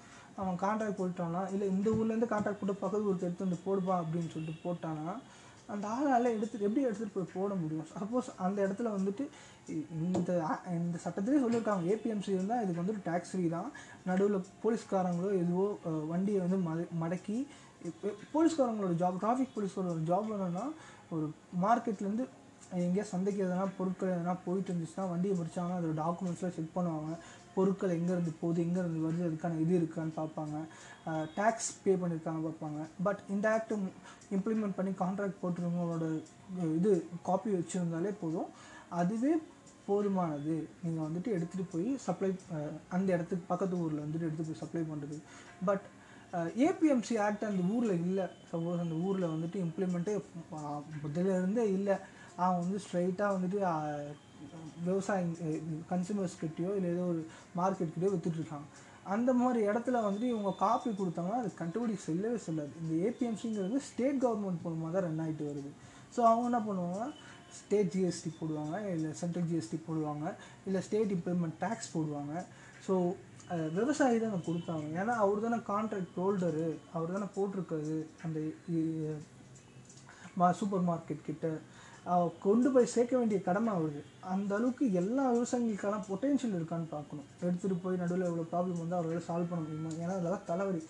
அவன் 0.41 0.57
கான்ட்ராக்ட் 0.63 1.01
போட்டானா 1.01 1.43
இல்லை 1.55 1.67
இந்த 1.75 1.89
ஊர்லேருந்து 1.99 2.33
கான்ட்ராக்ட் 2.33 2.61
போட்டு 2.63 2.83
பக்கத்து 2.85 3.09
ஊருக்கு 3.11 3.29
எடுத்து 3.29 3.47
வந்து 3.47 3.61
போடுப்பா 3.67 3.95
அப்படின்னு 4.03 4.33
சொல்லிட்டு 4.35 4.65
போட்டானா 4.67 5.15
அந்த 5.75 5.85
ஆளால் 5.95 6.35
எடுத்து 6.37 6.65
எப்படி 6.67 6.85
எடுத்துகிட்டு 6.87 7.17
போய் 7.17 7.35
போட 7.35 7.53
முடியும்? 7.63 7.89
சப்போஸ் 7.93 8.29
அந்த 8.47 8.59
இடத்துல 8.67 8.91
வந்துட்டு 8.97 9.25
இந்த 10.09 10.33
இந்த 10.79 10.97
சட்டத்திலே 11.05 11.43
சொல்லியிருக்காங்க 11.45 11.85
ஏபிஎம்சி 11.93 12.31
இருந்தால் 12.37 12.63
இதுக்கு 12.65 12.83
வந்துட்டு 12.83 13.07
டேக்ஸ் 13.09 13.33
ஃப்ரீ 13.33 13.45
தான். 13.57 13.71
நடுவில் 14.09 14.49
போலீஸ்காரங்களோ 14.65 15.31
எதுவோ 15.43 15.67
வண்டியை 16.13 16.41
வந்து 16.45 16.59
மத 16.69 16.87
மடக்கி 17.03 17.39
போலீஸ்காரங்களோட 18.35 18.95
ஜாப் 19.03 19.23
டிராஃபிக் 19.25 19.55
போலீஸ்காரோட 19.57 20.03
ஜாப் 20.11 20.33
என்னென்னா 20.37 20.67
ஒரு 21.17 21.27
மார்க்கெட்லேருந்து 21.65 22.27
எங்கேயா 22.85 23.05
சந்தைக்கு 23.11 23.41
எதனா 23.47 23.65
பொருட்கள் 23.79 24.15
எதனா 24.15 24.33
போயிட்டு 24.47 24.71
இருந்துச்சுன்னா 24.73 25.05
வண்டியை 25.11 25.35
முடிச்சாங்கன்னா 25.41 25.81
அதோட 25.81 25.95
டாக்குமெண்ட்ஸ்லாம் 26.05 26.55
செக் 26.57 26.77
பண்ணுவாங்க. 26.77 27.13
பொருட்கள் 27.57 27.97
எங்கேருந்து 27.99 28.33
போகுது 28.43 28.61
எங்கேருந்து 28.67 29.05
வருது 29.07 29.27
அதுக்கான 29.29 29.59
இது 29.65 29.75
இருக்கான்னு 29.81 30.15
பார்ப்பாங்க. 30.21 30.57
டேக்ஸ் 31.39 31.69
பே 31.83 31.93
பண்ணியிருக்காங்க 32.03 32.41
பார்ப்பாங்க. 32.49 32.81
பட் 33.07 33.21
இந்த 33.35 33.47
ஆக்ட் 33.57 33.75
இம்ப்ளிமெண்ட் 34.37 34.79
பண்ணி 34.79 34.93
கான்ட்ராக்ட் 35.03 35.43
போட்டுருவங்களோட 35.43 36.07
இது 36.79 36.93
காப்பி 37.29 37.51
வச்சுருந்தாலே 37.59 38.13
போதும். 38.23 38.49
அதுவே 39.01 39.33
போதுமானது. 39.89 40.55
நீங்கள் 40.85 41.07
வந்துட்டு 41.07 41.35
எடுத்துகிட்டு 41.37 41.73
போய் 41.75 41.89
சப்ளை 42.07 42.31
அந்த 42.97 43.09
இடத்துக்கு 43.17 43.45
பக்கத்து 43.53 43.77
ஊரில் 43.85 44.05
வந்துட்டு 44.05 44.29
எடுத்து 44.29 44.47
போய் 44.49 44.63
சப்ளை 44.63 44.83
பண்ணுறது 44.93 45.19
பட் 45.69 45.87
ஏபிஎம்சி 46.67 47.15
ஆக்ட் 47.25 47.49
அந்த 47.49 47.63
ஊரில் 47.75 47.95
இல்லை. 48.07 48.25
சப்போஸ் 48.51 48.85
அந்த 48.85 48.97
ஊரில் 49.09 49.33
வந்துட்டு 49.35 49.59
இம்ப்ளிமெண்ட்டே 49.67 50.15
முதல்ல 51.05 51.37
இருந்தே 51.41 51.65
இல்லை. 51.77 51.97
அவன் 52.45 52.63
வந்து 52.63 52.79
ஸ்ட்ரைட்டாக 52.85 53.35
வந்துட்டு 53.37 53.59
விவசாயி 54.89 55.25
விவசாயம் 55.91 56.77
இல்லை 56.79 56.91
ஏதோ 56.95 57.05
ஒரு 57.13 57.23
மார்க்கெட் 57.61 57.97
விற்றுட்ருக்காங்க 58.15 58.67
அந்த 59.15 59.31
மாதிரி 59.41 59.61
இடத்துல 59.71 59.97
வந்துட்டு 60.05 60.29
இவங்க 60.33 60.53
காப்பி 60.63 60.91
கொடுத்தாங்கன்னா 61.01 61.41
அது 61.43 61.51
கண்டுபிடி 61.61 61.95
செல்லவே 62.07 62.39
செல்லாது. 62.47 62.73
இந்த 62.83 62.95
ஏபிஎம்சிங்கிறது 63.09 63.77
ஸ்டேட் 63.89 64.19
கவர்மெண்ட் 64.25 64.65
மூலமாக 64.65 64.91
தான் 64.95 65.05
ரன் 65.07 65.23
ஆகிட்டு 65.25 65.45
வருது. 65.51 65.71
ஸோ 66.15 66.21
அவங்க 66.31 66.47
என்ன 66.51 66.61
பண்ணுவாங்கன்னா 66.69 67.09
ஸ்டேட் 67.59 67.93
ஜிஎஸ்டி 67.95 68.31
போடுவாங்க 68.41 68.77
இல்லை 68.95 69.11
சென்ட்ரல் 69.21 69.47
ஜிஎஸ்டி 69.51 69.79
போடுவாங்க 69.89 70.27
இல்லை 70.69 70.81
ஸ்டேட் 70.87 71.15
இம்ப்ளிமெண்ட் 71.17 71.57
டேக்ஸ் 71.63 71.93
போடுவாங்க. 71.95 72.35
ஸோ 72.87 72.95
விவசாயி 73.79 74.17
தானே 74.25 74.39
கொடுத்தாங்க. 74.49 74.87
ஏன்னா 75.01 75.15
அவர் 75.25 75.45
தானே 75.47 75.59
கான்ட்ராக்ட் 75.73 76.19
ஹோல்டரு 76.21 76.67
அவர் 76.95 77.15
தானே 77.17 77.29
போட்டிருக்காரு 77.37 77.97
அந்த 78.27 78.39
சூப்பர் 80.61 80.87
மார்க்கெட் 80.91 81.27
கிட்ட. 81.29 81.47
கொண்டு 82.45 82.69
போய் 82.75 82.93
சேர்க்க 82.95 83.15
வேண்டிய 83.21 83.39
கடமை 83.47 83.71
அவருக்கு 83.77 84.03
அந்த 84.33 84.51
அளவுக்கு 84.57 84.85
எல்லா 85.01 85.25
விவசாயிகளுக்கான 85.35 85.97
பொட்டென்ஷியல் 86.09 86.57
இருக்கான்னு 86.59 86.89
பார்க்கணும். 86.95 87.29
எடுத்துகிட்டு 87.45 87.77
போய் 87.85 88.01
நடுவில் 88.03 88.27
இவ்வளோ 88.29 88.45
ப்ராப்ளம் 88.53 88.83
வந்து 88.83 88.99
அவரால் 88.99 89.27
சால்வ் 89.29 89.51
பண்ண 89.51 89.63
முடியுமா? 89.65 89.93
ஏன்னா 90.05 90.15
அதெல்லாம் 90.19 90.47
தலைவலி. 90.51 90.83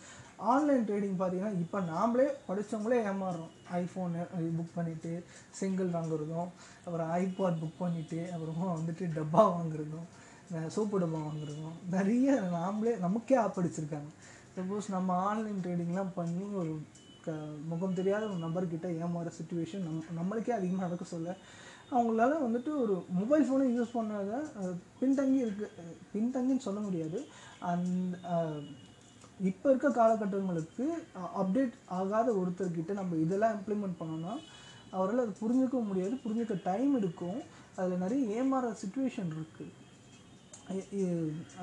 ஆன்லைன் 0.53 0.85
ட்ரேடிங் 0.89 1.17
பார்த்தீங்கன்னா 1.21 1.61
இப்போ 1.65 1.79
நாமளே 1.93 2.27
படித்தவங்களே 2.49 2.99
ஏமாறுறோம். 3.11 3.53
ஐஃபோனு 3.81 4.23
புக் 4.59 4.77
பண்ணிவிட்டு 4.79 5.13
சிங்கிள் 5.61 5.91
வாங்குறதும் 5.97 6.49
அப்புறம் 6.87 7.09
ஐபாட் 7.23 7.61
புக் 7.63 7.83
பண்ணிவிட்டு 7.85 8.21
அப்புறமா 8.35 8.69
வந்துட்டு 8.79 9.07
டப்பா 9.19 9.45
வாங்குறதும் 9.57 10.07
சோப்பு 10.75 10.97
டப்பா 11.03 11.21
வாங்குறதும் 11.29 11.77
நிறைய 11.97 12.35
நாமளே 12.57 12.95
நமக்கே 13.07 13.39
ஆப்படிச்சிருக்காங்க 13.47 14.11
சப்போஸ் 14.57 14.95
நம்ம 14.97 15.17
ஆன்லைன் 15.31 15.63
ட்ரேடிங்லாம் 15.65 16.13
பண்ணி 16.19 16.45
ஒரு 16.61 16.75
க 17.27 17.33
முகம் 17.71 17.97
தெரியாத 18.01 18.23
ஒரு 18.33 18.41
நபர்கிட்ட 18.47 18.89
ஏமாற 19.05 19.31
சுச்சுவேஷன் 19.39 19.87
நம் 19.87 20.19
நம்மளுக்கே 20.19 20.53
அதிகமாக 20.59 20.87
நடக்க 20.87 21.07
சொல்ல. 21.15 21.37
அவங்களால 21.95 22.39
வந்துட்டு 22.45 22.71
ஒரு 22.83 22.95
மொபைல் 23.19 23.47
ஃபோனை 23.49 23.67
யூஸ் 23.77 23.97
பண்ணாத 23.97 24.39
பின்தங்கி 25.01 25.39
இருக்கு 25.45 25.67
பின்தங்கின்னு 26.15 26.67
சொல்ல 26.69 26.81
முடியாது. 26.87 27.19
அந்த 27.71 28.17
இப்போ 29.51 29.67
இருக்க 29.71 29.89
காலகட்டங்களுக்கு 30.01 30.85
அப்டேட் 31.41 31.75
ஆகாத 31.99 32.29
ஒருத்தர்கிட்ட 32.41 32.93
நம்ம 33.01 33.17
இதெல்லாம் 33.25 33.57
இம்ப்ளிமெண்ட் 33.57 33.99
பண்ணோம்னா 34.01 34.35
அவரால் 34.97 35.25
அது 35.25 35.33
புரிஞ்சுக்க 35.41 35.79
முடியாது 35.89 36.15
புரிஞ்சுக்க 36.23 36.55
டைம் 36.69 36.93
இருக்கும் 37.01 37.41
அதில் 37.79 38.03
நிறைய 38.05 38.39
ஏமாற 38.39 38.71
சுச்சுவேஷன் 38.83 39.35
இருக்குது 39.37 39.73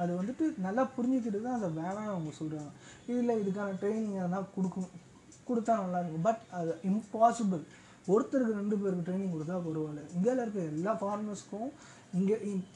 அது 0.01 0.11
வந்துட்டு 0.19 0.45
நல்லா 0.65 0.83
புரிஞ்சுக்கிட்டு 0.97 1.39
தான் 1.45 1.57
அதை 1.59 1.69
வேணாம்னு 1.79 2.13
அவங்க 2.13 2.33
சொல்கிறாங்க 2.39 2.71
இதில் 3.11 3.39
இதுக்கான 3.41 3.75
ட்ரைனிங் 3.81 4.19
அதெல்லாம் 4.19 4.51
கொடுக்கணும். 4.55 4.93
கொடுத்தா 5.47 5.73
நல்லாயிருக்கும் 5.83 6.27
பட் 6.27 6.43
அது 6.59 6.71
இம்பாசிபிள் 6.89 7.63
ஒருத்தருக்கு 8.13 8.59
ரெண்டு 8.61 8.77
பேருக்கு 8.79 9.05
ட்ரைனிங் 9.07 9.33
கொடுத்தா 9.35 9.57
பரவாயில்ல. 9.65 10.01
இந்தியாவில் 10.15 10.43
இருக்க 10.43 10.61
எல்லா 10.73 10.93
ஃபார்மர்ஸ்க்கும் 11.01 11.69
இங்கே 12.19 12.35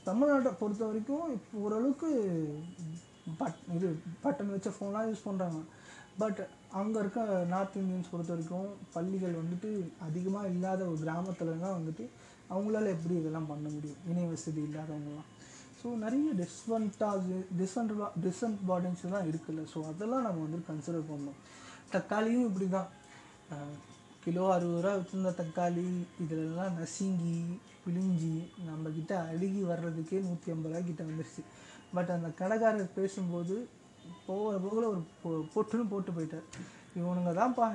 தமிழ்நாட்டை 0.10 0.52
பொறுத்த 0.62 0.84
வரைக்கும் 0.90 1.26
இப்போ 1.38 1.58
ஓரளவுக்கு 1.66 2.10
பட் 3.40 3.60
இது 3.78 3.88
பட்டன் 4.24 4.54
வச்ச 4.54 4.70
ஃபோன்லாம் 4.76 5.08
யூஸ் 5.10 5.28
பண்ணுறாங்க 5.28 5.60
பட் 6.22 6.40
அங்கே 6.80 7.00
இருக்க 7.04 7.20
நார்த் 7.54 7.76
இந்தியன்ஸ் 7.82 8.12
பொறுத்த 8.14 8.32
வரைக்கும் 8.34 8.70
பள்ளிகள் 8.96 9.40
வந்துட்டு 9.42 9.70
அதிகமாக 10.08 10.52
இல்லாத 10.54 10.82
ஒரு 10.92 11.00
கிராமத்தில் 11.04 11.62
தான் 11.66 11.78
வந்துட்டு 11.80 12.06
அவங்களால 12.54 12.92
எப்படி 12.96 13.16
இதெல்லாம் 13.20 13.50
பண்ண 13.52 13.68
முடியும்? 13.76 14.02
இணைய 14.10 14.28
வசதி 14.34 14.62
இல்லாதவங்களாம் 14.68 15.28
ஸோ 15.80 15.88
நிறைய 16.04 16.30
டிஸ்வன்டாஜ் 16.42 17.28
டிஸ்அன்ட்வா 17.60 18.08
டிஸ்அட்வான்டேஜ்லாம் 18.24 19.28
இருக்குல்ல. 19.32 19.64
ஸோ 19.74 19.80
அதெல்லாம் 19.92 20.26
நம்ம 20.28 20.44
வந்து 20.46 20.60
கன்சிடர் 20.70 21.10
பண்ணணும். 21.10 21.40
தக்காளியும் 21.92 22.46
இப்படி 22.50 22.68
தான் 22.70 22.90
கிலோ 24.24 24.54
அறுபது 24.54 24.82
ரூபா 24.82 24.96
வச்சுருந்த 24.96 25.32
தக்காளி 25.42 25.86
இதிலெல்லாம் 26.22 26.74
நசுங்கி 26.74 27.36
பிழிஞ்சி 27.84 28.34
நம்மக்கிட்ட 28.70 29.14
அழுகி 29.28 29.62
வர்றதுக்கே 29.64 30.18
நூற்றி 30.28 30.52
ஐம்பது 30.52 30.74
ரூபா 30.74 30.86
கிட்ட 30.86 31.04
வந்துருச்சு. 31.04 31.44
பட் 31.94 32.10
அந்த 32.10 32.30
கடைக்காரர் 32.30 32.94
பேசும்போது 32.96 33.56
போகிற 34.26 34.58
போகல 34.64 34.88
ஒரு 34.88 35.02
பொ- 35.24 35.46
பொட்டுன்னு 35.56 35.90
போட்டு 35.90 36.12
போயிட்டார். 36.12 36.48
இவனுங்க 36.98 37.32
தான்ப்பா 37.40 37.66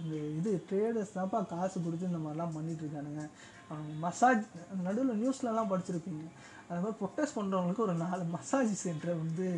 இந்த 0.00 0.14
இது 0.38 0.64
ட்ரேடர்ஸ் 0.70 1.16
தான்ப்பா 1.18 1.46
காசு 1.46 1.82
கொடுத்து 1.82 2.10
இந்த 2.10 2.18
மாதிரிலாம் 2.18 2.56
பண்ணிகிட்ருக்கானுங்க 2.56 3.22
அவங்க 3.70 3.92
மசாஜ் 3.98 4.44
நடுவில் 4.82 5.20
நியூஸ்லலாம் 5.22 5.72
படிச்சிருப்பீங்க. 5.72 6.24
அது 6.68 6.80
மாதிரி 6.80 6.98
ப்ரொட்டஸ்ட் 7.00 7.38
பண்ணுறவங்களுக்கு 7.38 7.86
ஒரு 7.86 7.94
நாலு 7.94 8.24
மசாஜ் 8.24 8.88
சென்டரை 8.88 9.14
வந்து 9.24 9.48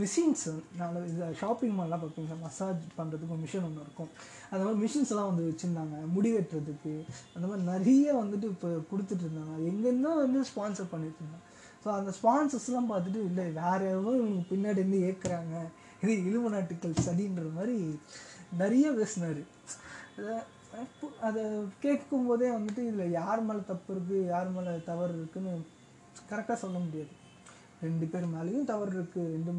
மிஷின்ஸ் 0.00 0.44
நாலு 0.80 1.00
இது 1.10 1.26
ஷாப்பிங் 1.40 1.74
மால்லாம் 1.78 2.02
பார்ப்பீங்க 2.02 2.36
மசாஜ் 2.44 2.82
பண்ணுறதுக்கு 2.98 3.34
ஒரு 3.36 3.42
மிஷின் 3.44 3.66
ஒன்று 3.68 3.84
இருக்கும். 3.86 4.10
அந்த 4.50 4.60
மாதிரி 4.64 4.80
மிஷின்ஸ்லாம் 4.84 5.28
வந்து 5.30 5.44
வச்சுருந்தாங்க. 5.48 5.96
முடி 6.14 6.30
வெட்டுறதுக்கு. 6.36 6.94
அந்த 7.34 7.44
மாதிரி 7.48 7.64
நிறைய 7.72 8.14
வந்துட்டு 8.20 8.48
இப்போ 8.54 8.70
கொடுத்துட்டு 8.92 9.24
இருந்தாங்க. 9.26 9.54
எங்கேருந்தோ 9.70 10.12
வந்து 10.24 10.40
ஸ்பான்சர் 10.50 10.92
பண்ணிட்டு 10.94 11.20
இருந்தாங்க. 11.22 11.46
ஸோ 11.84 11.88
அந்த 11.98 12.10
ஸ்பான்சர்ஸ்லாம் 12.18 12.90
பார்த்துட்டு 12.92 13.20
இல்லை 13.28 13.46
வேற 13.62 13.80
எவ்வளோ 13.96 14.16
இவங்க 14.22 14.42
பின்னாடி 14.52 14.82
இருந்து 14.82 14.98
ஏற்கிறாங்க 15.08 15.54
இது 16.02 16.12
இலுமநாட்டுக்கள் 16.28 17.00
சதின்ற 17.06 17.46
மாதிரி 17.58 17.76
நிறைய 18.62 18.86
பேசினார். 18.98 19.42
அதை 21.28 21.42
கேட்கும் 21.84 22.28
போதே 22.28 22.48
வந்துட்டு 22.56 22.82
இதில் 22.88 23.16
யார் 23.20 23.40
மேலே 23.48 23.62
தப்பு 23.70 23.90
இருக்குது 23.94 24.20
யார் 24.34 24.48
மேலே 24.56 24.72
தவறு 24.90 25.12
இருக்குன்னு 25.18 25.52
கரெக்டாக 26.30 26.58
சொல்ல 26.62 26.76
முடியாது. 26.84 27.12
ரெண்டு 27.84 28.06
பேர் 28.12 28.26
மேலேயும் 28.34 28.68
தவறு 28.72 28.90
இருக்குது 28.96 29.30
ரெண்டு 29.34 29.52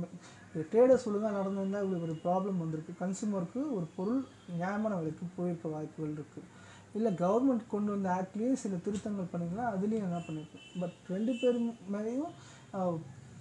ட்ரேடர்ஸ் 0.72 1.08
ஒழுங்காக 1.10 1.34
நடந்திருந்தால் 1.38 1.86
இவ்வளோ 1.86 2.02
ஒரு 2.08 2.16
ப்ராப்ளம் 2.26 2.62
வந்திருக்கு. 2.64 2.94
கன்சூமருக்கு 3.02 3.62
ஒரு 3.78 3.86
பொருள் 3.96 4.20
நியாயமான 4.60 4.94
விலைக்கு 5.00 5.26
போயிருக்க 5.38 5.74
வாய்ப்புகள் 5.76 6.16
இருக்குது 6.18 6.50
இல்லை 6.98 7.12
கவர்மெண்ட் 7.24 7.72
கொண்டு 7.74 7.90
வந்த 7.94 8.10
ஆக்ட்லேயே 8.18 8.54
சில 8.64 8.80
திருத்தங்கள் 8.86 9.32
பண்ணிக்கலாம். 9.32 9.72
அதுலேயும் 9.76 10.08
என்ன 10.10 10.20
பண்ணியிருக்கோம் 10.28 10.68
பட் 10.82 10.98
ரெண்டு 11.16 11.34
பேர் 11.42 11.58
மேலேயும் 11.96 12.34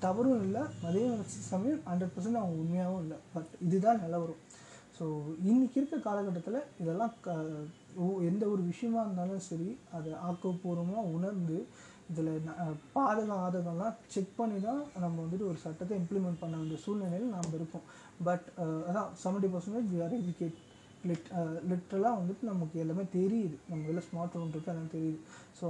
தவறும் 0.05 0.41
இல்லை. 0.47 0.63
அதே 0.89 1.03
சமயம் 1.51 1.83
ஹண்ட்ரட் 1.91 2.15
பர்சன்ட் 2.15 2.41
அவங்க 2.41 2.57
உண்மையாகவும் 2.63 3.03
இல்லை. 3.05 3.19
பட் 3.35 3.53
இதுதான் 3.67 4.03
நிலவரம் 4.05 4.41
ஸோ 4.97 5.05
இன்னைக்கு 5.51 5.77
இருக்க 5.81 5.97
காலகட்டத்தில் 6.07 6.59
இதெல்லாம் 6.83 7.13
க 7.25 7.37
எந்த 8.31 8.45
ஒரு 8.53 8.63
விஷயமா 8.71 9.01
இருந்தாலும் 9.05 9.45
சரி 9.51 9.69
அதை 9.97 10.11
ஆக்கப்பூர்வமாக 10.29 11.05
உணர்ந்து 11.17 11.57
இதில் 12.11 12.31
பாதகம் 12.97 13.43
ஆதகம்லாம் 13.47 13.97
செக் 14.15 14.35
பண்ணி 14.39 14.59
தான் 14.67 14.83
நம்ம 15.05 15.17
வந்துட்டு 15.25 15.49
ஒரு 15.51 15.59
சட்டத்தை 15.65 15.95
இம்ப்ளிமெண்ட் 16.03 16.43
பண்ண 16.43 16.55
வேண்டிய 16.61 16.79
சூழ்நிலையில் 16.85 17.33
நாம் 17.37 17.57
இருக்கோம். 17.59 17.87
பட் 18.29 18.47
அதான் 18.89 19.09
seventy 19.23 19.51
percentage 19.55 19.89
we 19.95 20.01
are 20.07 20.17
educate 20.21 20.59
lit 21.11 21.31
லிட்ரலாக 21.71 22.19
வந்துட்டு 22.19 22.45
நமக்கு 22.53 22.77
எல்லாமே 22.83 23.05
தெரியுது. 23.17 23.57
நம்ம 23.71 23.87
இதில் 23.89 24.07
ஸ்மார்ட் 24.09 24.35
ஃபோன் 24.35 24.53
இருக்குது 24.53 24.73
அதெல்லாம் 24.73 24.95
தெரியுது. 24.97 25.19
ஸோ 25.59 25.65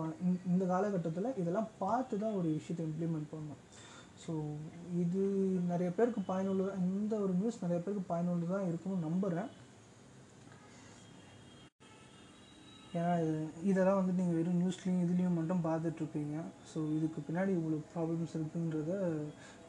இந்த 0.53 0.63
காலகட்டத்தில் 0.73 1.37
இதெல்லாம் 1.43 1.71
பார்த்து 1.85 2.21
தான் 2.25 2.37
ஒரு 2.41 2.49
விஷயத்தை 2.59 2.85
இம்ப்ளிமெண்ட் 2.91 3.31
பண்ணணும். 3.33 3.63
ஸோ 4.25 4.33
இது 5.05 5.23
நிறைய 5.71 5.89
பேருக்கு 5.99 6.23
பயனுள்ள 6.33 6.65
இந்த 6.89 7.15
ஒரு 7.25 7.33
நியூஸ் 7.41 7.63
நிறைய 7.65 7.79
பேருக்கு 7.85 8.11
பயனுள்ளதாக 8.13 8.69
இருக்கும்னு 8.71 9.07
நம்புகிறேன் 9.09 9.51
ஏன்னா 12.93 13.13
இது- 13.21 13.39
இதெல்லாம் 13.63 13.99
வந்து 13.99 14.13
நீங்கள் 14.13 14.35
வெறும் 14.35 14.59
நியூஸ்லேயும் 14.61 15.03
இதுலேயும் 15.05 15.37
மட்டும் 15.37 15.63
பார்த்துட்ருப்பீங்க. 15.65 16.35
ஸோ 16.71 16.79
இதுக்கு 16.97 17.21
பின்னாடி 17.21 17.53
இவ்வளோ 17.53 17.79
ப்ராப்ளம்ஸ் 17.93 18.35
இருக்குன்றத 18.35 18.93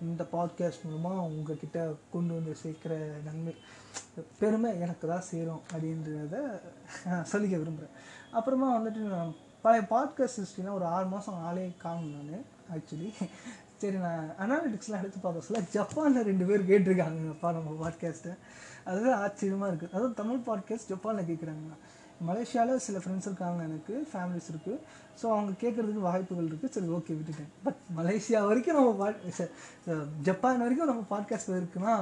இந்த 0.01 0.23
பாட்காஸ்ட் 0.31 0.85
மூலமாக 0.85 1.27
உங்ககிட்ட 1.29 1.79
கொண்டு 2.11 2.33
வந்து 2.33 2.53
சேர்க்குற 2.63 2.93
நன்மை 3.23 3.53
பெருமை 4.39 4.69
எனக்கு 4.79 5.05
தான் 5.07 5.27
சேரும் 5.29 5.63
அப்படின்றத 5.71 6.35
நான் 7.05 7.29
சொல்லிக்க 7.31 7.55
விரும்புகிறேன் 7.57 7.95
அப்புறமா 8.31 8.69
வந்துட்டு 8.77 9.03
நான் 9.13 9.31
பழைய 9.63 9.83
பாட்காஸ்ட் 9.89 10.41
ஹிஸ்ட்ரினா 10.41 10.73
ஒரு 10.73 10.85
ஆறு 10.89 11.05
மாதம் 11.07 11.41
ஆளே 11.45 11.65
காணும் 11.77 12.13
நான் 12.21 12.45
ஆக்சுவலி 12.73 13.09
சரி 13.77 13.97
நான் 13.99 14.27
அனாலிட்டிக்ஸ்லாம் 14.39 15.01
எடுத்து 15.01 15.19
பார்க்க 15.19 15.47
சொல்ல 15.47 15.61
ஜப்பானில் 15.71 16.27
ரெண்டு 16.27 16.45
பேர் 16.45 16.69
கேட்டிருக்காங்கப்பா 16.69 17.49
நம்ம 17.53 17.71
பாட்காஸ்ட்டை 17.81 18.33
அதுதான் 18.85 19.19
ஆச்சரியமாக 19.21 19.71
இருக்குது 19.71 19.93
அதுவும் 19.95 20.13
தமிழ் 20.13 20.45
பாட்காஸ்ட் 20.47 20.89
ஜப்பானில் 20.89 21.29
கேட்குறாங்கண்ணா 21.29 21.77
மலேசியாவில் 22.27 22.83
சில 22.87 22.97
ஃப்ரெண்ட்ஸ் 23.03 23.27
இருக்காங்க 23.29 23.61
எனக்கு 23.69 23.93
ஃபேமிலிஸ் 24.11 24.49
இருக்குது 24.51 24.81
ஸோ 25.19 25.25
அவங்க 25.35 25.51
கேட்குறதுக்கு 25.63 26.03
வாய்ப்புகள் 26.09 26.49
இருக்குது 26.49 26.73
சரி 26.75 26.89
ஓகே 26.97 27.15
விட்டுட்டேன். 27.17 27.51
பட் 27.65 27.81
மலேசியா 27.99 28.41
வரைக்கும் 28.49 28.79
நம்ம 28.79 28.93
பாட் 29.01 29.19
ஜப்பான் 30.29 30.63
வரைக்கும் 30.65 30.91
நம்ம 30.91 31.05
பாட்காஸ்ட் 31.13 31.59
இருக்குன்னா 31.61 31.95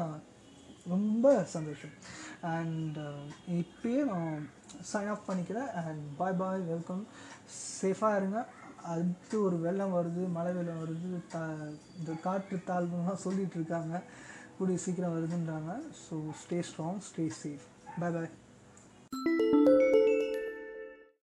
ரொம்ப 0.93 1.25
சந்தோஷம். 1.55 1.95
அண்ட் 2.53 2.95
uh, 3.07 3.23
இப்பயே 3.59 4.01
நான் 4.11 4.37
சைன் 4.91 5.09
ஆஃப் 5.13 5.27
பண்ணிக்கிறேன். 5.27 5.69
அண்ட் 5.81 6.03
பாய் 6.19 6.37
பாய் 6.41 6.63
வெல்கம் 6.71 7.03
சேஃபாக 7.81 8.19
இருங்க. 8.21 8.39
அடுத்து 8.93 9.35
ஒரு 9.47 9.57
வெள்ளம் 9.65 9.95
வருது 9.97 10.23
மழை 10.37 10.53
வெள்ளம் 10.57 10.81
வருது. 10.83 11.11
த 11.33 11.39
இந்த 11.99 12.13
காற்று 12.25 12.59
தாழ்வுலாம் 12.69 13.23
சொல்லிகிட்டு 13.25 13.59
இருக்காங்க. 13.59 14.01
கூடிய 14.57 14.79
சீக்கிரம் 14.85 15.15
வருதுன்றாங்க. 15.17 15.75
So 16.05 16.17
stay 16.43 16.59
strong 16.71 17.05
stay 17.09 17.25
safe 17.43 17.67
bye 17.99 18.15
bye 18.17 19.80